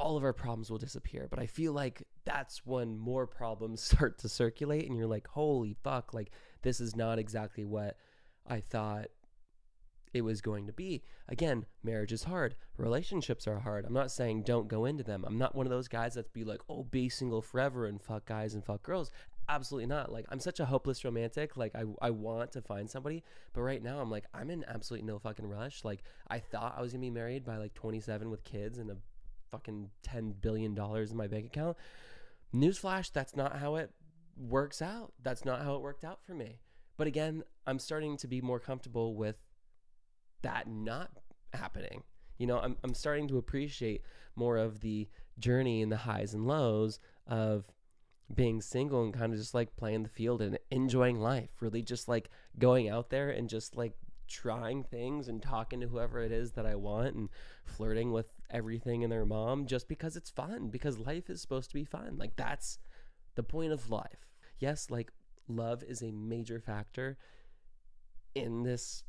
all 0.00 0.16
of 0.16 0.24
our 0.24 0.32
problems 0.32 0.70
will 0.70 0.78
disappear. 0.78 1.26
But 1.28 1.40
I 1.40 1.46
feel 1.46 1.74
like 1.74 2.06
that's 2.24 2.64
when 2.64 2.96
more 2.96 3.26
problems 3.26 3.82
start 3.90 4.16
to 4.20 4.30
circulate, 4.30 4.88
and 4.88 4.96
you're 4.96 5.06
like, 5.06 5.28
holy 5.28 5.76
fuck, 5.84 6.14
like 6.14 6.30
this 6.62 6.80
is 6.80 6.96
not 6.96 7.18
exactly 7.18 7.66
what 7.66 7.98
I 8.46 8.60
thought 8.60 9.08
it 10.14 10.22
was 10.22 10.40
going 10.40 10.66
to 10.66 10.72
be. 10.72 11.02
Again, 11.28 11.66
marriage 11.82 12.12
is 12.12 12.24
hard. 12.24 12.54
Relationships 12.76 13.46
are 13.46 13.60
hard. 13.60 13.84
I'm 13.84 13.92
not 13.92 14.10
saying 14.10 14.42
don't 14.42 14.68
go 14.68 14.84
into 14.84 15.02
them. 15.02 15.24
I'm 15.26 15.38
not 15.38 15.54
one 15.54 15.66
of 15.66 15.70
those 15.70 15.88
guys 15.88 16.14
that's 16.14 16.28
be 16.28 16.44
like, 16.44 16.60
oh, 16.68 16.84
be 16.84 17.08
single 17.08 17.42
forever 17.42 17.86
and 17.86 18.00
fuck 18.00 18.26
guys 18.26 18.54
and 18.54 18.64
fuck 18.64 18.82
girls 18.82 19.10
absolutely 19.48 19.86
not 19.86 20.10
like 20.10 20.24
i'm 20.30 20.40
such 20.40 20.60
a 20.60 20.64
hopeless 20.64 21.04
romantic 21.04 21.56
like 21.56 21.74
I, 21.74 21.84
I 22.00 22.10
want 22.10 22.52
to 22.52 22.62
find 22.62 22.88
somebody 22.88 23.22
but 23.52 23.62
right 23.62 23.82
now 23.82 24.00
i'm 24.00 24.10
like 24.10 24.24
i'm 24.32 24.50
in 24.50 24.64
absolutely 24.66 25.06
no 25.06 25.18
fucking 25.18 25.46
rush 25.46 25.84
like 25.84 26.02
i 26.28 26.38
thought 26.38 26.74
i 26.78 26.80
was 26.80 26.92
gonna 26.92 27.02
be 27.02 27.10
married 27.10 27.44
by 27.44 27.58
like 27.58 27.74
27 27.74 28.30
with 28.30 28.42
kids 28.44 28.78
and 28.78 28.90
a 28.90 28.96
fucking 29.50 29.90
10 30.02 30.34
billion 30.40 30.74
dollars 30.74 31.10
in 31.10 31.16
my 31.16 31.26
bank 31.26 31.46
account 31.46 31.76
newsflash 32.54 33.12
that's 33.12 33.36
not 33.36 33.58
how 33.58 33.76
it 33.76 33.90
works 34.36 34.80
out 34.80 35.12
that's 35.22 35.44
not 35.44 35.62
how 35.62 35.74
it 35.74 35.82
worked 35.82 36.04
out 36.04 36.20
for 36.24 36.34
me 36.34 36.58
but 36.96 37.06
again 37.06 37.42
i'm 37.66 37.78
starting 37.78 38.16
to 38.16 38.26
be 38.26 38.40
more 38.40 38.58
comfortable 38.58 39.14
with 39.14 39.36
that 40.44 40.68
not 40.68 41.10
happening 41.52 42.02
you 42.38 42.46
know 42.46 42.58
i'm, 42.58 42.76
I'm 42.84 42.94
starting 42.94 43.28
to 43.28 43.38
appreciate 43.38 44.02
more 44.36 44.56
of 44.56 44.80
the 44.80 45.08
journey 45.38 45.82
and 45.82 45.90
the 45.90 45.96
highs 45.96 46.34
and 46.34 46.46
lows 46.46 46.98
of 47.26 47.64
being 48.32 48.60
single 48.60 49.04
and 49.04 49.12
kind 49.12 49.32
of 49.32 49.38
just 49.38 49.54
like 49.54 49.76
playing 49.76 50.02
the 50.02 50.08
field 50.08 50.40
and 50.40 50.58
enjoying 50.70 51.20
life, 51.20 51.50
really 51.60 51.82
just 51.82 52.08
like 52.08 52.30
going 52.58 52.88
out 52.88 53.10
there 53.10 53.30
and 53.30 53.48
just 53.48 53.76
like 53.76 53.94
trying 54.26 54.82
things 54.82 55.28
and 55.28 55.42
talking 55.42 55.80
to 55.80 55.86
whoever 55.86 56.20
it 56.20 56.32
is 56.32 56.52
that 56.52 56.64
I 56.64 56.74
want 56.74 57.14
and 57.14 57.28
flirting 57.64 58.12
with 58.12 58.26
everything 58.50 59.02
and 59.02 59.12
their 59.12 59.26
mom 59.26 59.66
just 59.66 59.88
because 59.88 60.16
it's 60.16 60.30
fun, 60.30 60.68
because 60.68 60.98
life 60.98 61.28
is 61.28 61.40
supposed 61.40 61.70
to 61.70 61.74
be 61.74 61.84
fun. 61.84 62.16
Like 62.16 62.36
that's 62.36 62.78
the 63.34 63.42
point 63.42 63.72
of 63.72 63.90
life. 63.90 64.30
Yes, 64.58 64.90
like 64.90 65.12
love 65.48 65.82
is 65.82 66.02
a 66.02 66.10
major 66.10 66.60
factor 66.60 67.18
in 68.34 68.62
this 68.62 69.04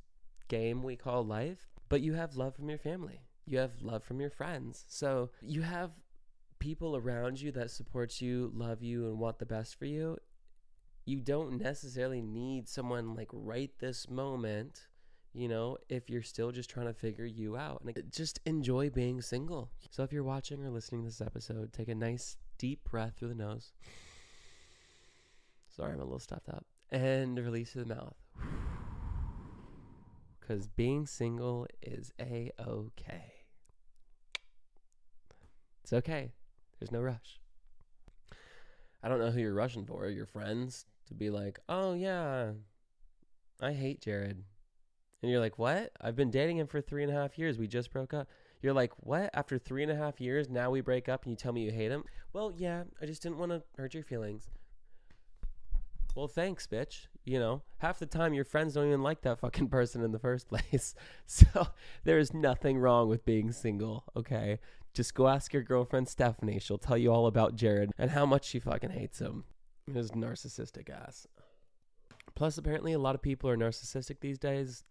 game 0.48 0.84
we 0.84 0.96
call 0.96 1.26
life, 1.26 1.70
but 1.90 2.02
you 2.02 2.14
have 2.14 2.36
love 2.36 2.56
from 2.56 2.70
your 2.70 2.80
family. 2.80 3.22
You 3.46 3.60
have 3.60 3.82
love 3.82 4.04
from 4.04 4.20
your 4.20 4.30
friends. 4.30 4.86
So 4.88 5.30
you 5.42 5.62
have 5.62 5.92
people 6.60 6.96
around 6.96 7.40
you 7.40 7.52
that 7.52 7.72
support 7.72 8.22
you, 8.22 8.52
love 8.56 8.82
you, 8.82 9.06
and 9.06 9.20
want 9.20 9.40
the 9.40 9.46
best 9.46 9.78
for 9.78 9.86
you, 9.86 10.18
you 11.06 11.20
don't 11.20 11.62
necessarily 11.62 12.22
need 12.22 12.68
someone 12.68 13.14
like 13.14 13.30
right 13.32 13.72
this 13.80 14.10
moment, 14.10 14.88
you 15.34 15.48
know, 15.48 15.78
if 15.90 16.10
you're 16.10 16.24
still 16.24 16.52
just 16.52 16.70
trying 16.70 16.88
to 16.88 16.94
figure 16.94 17.26
you 17.26 17.56
out. 17.56 17.84
And 17.86 18.12
just 18.12 18.40
enjoy 18.46 18.90
being 18.90 19.22
single. 19.22 19.70
So 19.92 20.04
if 20.04 20.12
you're 20.12 20.24
watching 20.24 20.64
or 20.64 20.72
listening 20.72 21.02
to 21.04 21.10
this 21.10 21.22
episode, 21.22 21.72
take 21.72 21.90
a 21.90 21.96
nice 21.96 22.38
deep 22.58 22.84
breath 22.90 23.14
through 23.18 23.30
the 23.30 23.36
nose. 23.36 23.72
Sorry, 25.76 25.94
I'm 25.94 26.00
a 26.00 26.04
little 26.04 26.20
stuffed 26.20 26.50
up. 26.50 26.66
And 26.92 27.38
release 27.38 27.74
through 27.74 27.84
the 27.84 27.96
mouth. 27.96 28.16
Because 30.46 30.68
being 30.68 31.08
single 31.08 31.66
is 31.82 32.12
a 32.20 32.52
okay. 32.60 33.34
It's 35.84 35.94
okay. 35.94 36.34
There's 36.80 36.92
no 36.92 37.02
rush. 37.02 37.40
I 39.02 39.08
don't 39.08 39.20
know 39.20 39.32
who 39.32 39.40
you're 39.40 39.56
rushing 39.56 39.86
for. 39.86 40.08
Your 40.08 40.28
friends 40.28 40.86
to 41.08 41.16
be 41.16 41.32
like, 41.32 41.60
oh 41.68 41.94
yeah, 41.94 42.52
I 43.60 43.74
hate 43.74 44.02
Jared. 44.02 44.44
And 45.24 45.32
you're 45.32 45.40
like, 45.40 45.58
what? 45.58 45.92
I've 46.00 46.16
been 46.16 46.30
dating 46.30 46.58
him 46.58 46.68
for 46.68 46.80
three 46.80 47.02
and 47.02 47.12
a 47.12 47.16
half 47.16 47.40
years. 47.40 47.58
We 47.58 47.68
just 47.68 47.92
broke 47.92 48.14
up. 48.14 48.28
You're 48.62 48.74
like, 48.74 48.92
what? 48.98 49.32
After 49.34 49.58
three 49.58 49.82
and 49.82 49.92
a 49.92 49.96
half 49.96 50.22
years, 50.22 50.48
now 50.48 50.70
we 50.70 50.82
break 50.82 51.10
up 51.10 51.24
and 51.24 51.32
you 51.32 51.36
tell 51.36 51.54
me 51.54 51.64
you 51.64 51.72
hate 51.72 51.92
him? 51.92 52.04
Well, 52.34 52.54
yeah, 52.56 52.84
I 53.02 53.08
just 53.08 53.24
didn't 53.24 53.40
want 53.40 53.52
to 53.52 53.64
hurt 53.78 53.96
your 53.96 54.04
feelings. 54.04 54.48
Well, 56.16 56.28
thanks, 56.28 56.68
bitch. 56.68 57.08
You 57.26 57.40
know, 57.40 57.64
half 57.80 57.98
the 57.98 58.06
time 58.06 58.36
your 58.36 58.46
friends 58.46 58.76
don't 58.76 58.88
even 58.88 59.02
like 59.02 59.22
that 59.22 59.40
fucking 59.40 59.68
person 59.70 60.04
in 60.04 60.12
the 60.12 60.20
first 60.20 60.48
place. 60.48 60.96
So 61.26 61.68
there 62.04 62.20
is 62.20 62.34
nothing 62.34 62.78
wrong 62.78 63.10
with 63.10 63.26
being 63.26 63.52
single, 63.52 64.04
okay? 64.16 64.60
Just 64.94 65.16
go 65.16 65.28
ask 65.28 65.52
your 65.52 65.64
girlfriend 65.64 66.08
Stephanie. 66.08 66.60
She'll 66.60 66.78
tell 66.78 66.98
you 66.98 67.12
all 67.12 67.26
about 67.26 67.56
Jared 67.56 67.92
and 67.98 68.12
how 68.12 68.26
much 68.28 68.46
she 68.46 68.60
fucking 68.60 68.92
hates 68.92 69.20
him. 69.20 69.44
His 69.92 70.12
narcissistic 70.12 70.90
ass. 70.90 71.28
Plus, 72.36 72.58
apparently, 72.58 72.94
a 72.94 73.00
lot 73.00 73.16
of 73.16 73.22
people 73.22 73.50
are 73.50 73.58
narcissistic 73.58 74.20
these 74.20 74.38
days. 74.38 74.84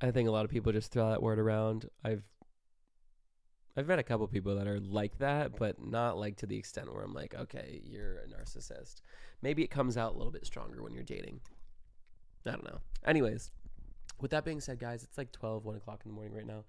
I 0.00 0.10
think 0.10 0.28
a 0.28 0.32
lot 0.32 0.44
of 0.44 0.50
people 0.50 0.72
just 0.72 0.92
throw 0.92 1.10
that 1.10 1.22
word 1.22 1.38
around. 1.38 1.88
I've 2.04 2.24
I've 3.76 3.88
met 3.88 3.98
a 3.98 4.04
couple 4.04 4.26
people 4.28 4.54
that 4.56 4.68
are 4.68 4.78
like 4.78 5.18
that, 5.18 5.58
but 5.58 5.84
not 5.84 6.16
like 6.16 6.36
to 6.36 6.46
the 6.46 6.56
extent 6.56 6.92
where 6.92 7.02
I'm 7.02 7.12
like, 7.12 7.34
okay, 7.34 7.80
you're 7.84 8.18
a 8.18 8.26
narcissist. 8.28 9.00
Maybe 9.42 9.64
it 9.64 9.70
comes 9.70 9.96
out 9.96 10.14
a 10.14 10.16
little 10.16 10.32
bit 10.32 10.46
stronger 10.46 10.82
when 10.82 10.94
you're 10.94 11.02
dating. 11.02 11.40
I 12.46 12.52
don't 12.52 12.64
know. 12.64 12.78
Anyways, 13.04 13.50
with 14.20 14.30
that 14.30 14.44
being 14.44 14.60
said, 14.60 14.78
guys, 14.78 15.02
it's 15.02 15.18
like 15.18 15.32
12, 15.32 15.64
1 15.64 15.76
o'clock 15.76 16.02
in 16.04 16.10
the 16.10 16.14
morning 16.14 16.34
right 16.34 16.46
now. 16.46 16.64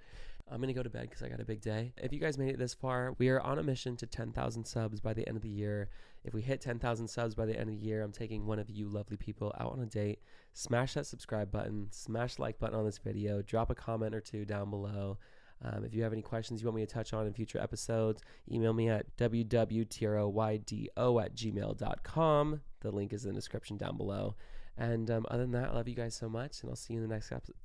I'm 0.49 0.57
going 0.57 0.67
to 0.67 0.73
go 0.73 0.83
to 0.83 0.89
bed 0.89 1.09
because 1.09 1.23
I 1.23 1.29
got 1.29 1.39
a 1.39 1.45
big 1.45 1.61
day. 1.61 1.93
If 1.97 2.13
you 2.13 2.19
guys 2.19 2.37
made 2.37 2.49
it 2.49 2.59
this 2.59 2.73
far, 2.73 3.15
we 3.17 3.29
are 3.29 3.41
on 3.41 3.57
a 3.57 3.63
mission 3.63 3.95
to 3.97 4.05
10,000 4.05 4.63
subs 4.63 4.99
by 4.99 5.13
the 5.13 5.27
end 5.27 5.37
of 5.37 5.43
the 5.43 5.49
year. 5.49 5.89
If 6.23 6.33
we 6.33 6.41
hit 6.41 6.61
10,000 6.61 7.07
subs 7.07 7.33
by 7.33 7.45
the 7.45 7.53
end 7.53 7.69
of 7.69 7.79
the 7.79 7.85
year, 7.85 8.03
I'm 8.03 8.11
taking 8.11 8.45
one 8.45 8.59
of 8.59 8.69
you 8.69 8.87
lovely 8.87 9.17
people 9.17 9.53
out 9.59 9.73
on 9.73 9.79
a 9.79 9.87
date. 9.87 10.19
Smash 10.53 10.93
that 10.93 11.07
subscribe 11.07 11.51
button, 11.51 11.87
smash 11.91 12.37
like 12.37 12.59
button 12.59 12.77
on 12.77 12.85
this 12.85 12.99
video, 12.99 13.41
drop 13.41 13.69
a 13.71 13.75
comment 13.75 14.13
or 14.13 14.21
two 14.21 14.45
down 14.45 14.69
below. 14.69 15.17
Um, 15.63 15.85
if 15.85 15.93
you 15.93 16.03
have 16.03 16.13
any 16.13 16.21
questions 16.21 16.61
you 16.61 16.67
want 16.67 16.75
me 16.75 16.85
to 16.85 16.93
touch 16.93 17.13
on 17.13 17.25
in 17.25 17.33
future 17.33 17.59
episodes, 17.59 18.21
email 18.51 18.73
me 18.73 18.89
at 18.89 19.15
wwtroydo 19.17 21.23
at 21.23 21.35
gmail.com. 21.35 22.61
The 22.81 22.91
link 22.91 23.13
is 23.13 23.25
in 23.25 23.31
the 23.31 23.35
description 23.35 23.77
down 23.77 23.97
below. 23.97 24.35
And 24.77 25.09
um, 25.09 25.25
other 25.31 25.43
than 25.43 25.53
that, 25.53 25.69
I 25.69 25.73
love 25.73 25.87
you 25.87 25.95
guys 25.95 26.15
so 26.15 26.27
much, 26.27 26.61
and 26.61 26.69
I'll 26.69 26.75
see 26.75 26.93
you 26.93 27.01
in 27.01 27.07
the 27.07 27.13
next 27.13 27.31
episode. 27.31 27.55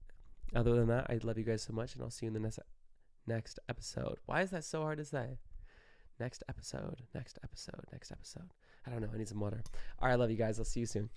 Other 0.55 0.74
than 0.74 0.88
that, 0.88 1.07
I 1.09 1.18
love 1.22 1.38
you 1.38 1.44
guys 1.44 1.62
so 1.62 1.72
much, 1.72 1.94
and 1.94 2.03
I'll 2.03 2.11
see 2.11 2.26
you 2.26 2.29
in 2.29 2.35
the 2.35 2.40
next 2.40 2.61
next 3.26 3.59
episode. 3.68 4.18
Why 4.26 4.42
is 4.42 4.50
that 4.50 4.64
so 4.64 4.83
hard 4.83 4.98
to 4.98 5.05
say? 5.05 5.38
Next 6.18 6.42
episode, 6.48 7.03
next 7.14 7.38
episode, 7.42 7.85
next 7.92 8.12
episode. 8.12 8.50
I 8.87 8.90
don't 8.90 9.00
know. 9.00 9.09
I 9.12 9.18
need 9.18 9.29
some 9.29 9.40
water. 9.40 9.62
All 9.98 10.09
right, 10.09 10.14
I 10.14 10.16
love 10.16 10.31
you 10.31 10.37
guys. 10.37 10.59
I'll 10.59 10.64
see 10.64 10.81
you 10.81 10.87
soon. 10.87 11.11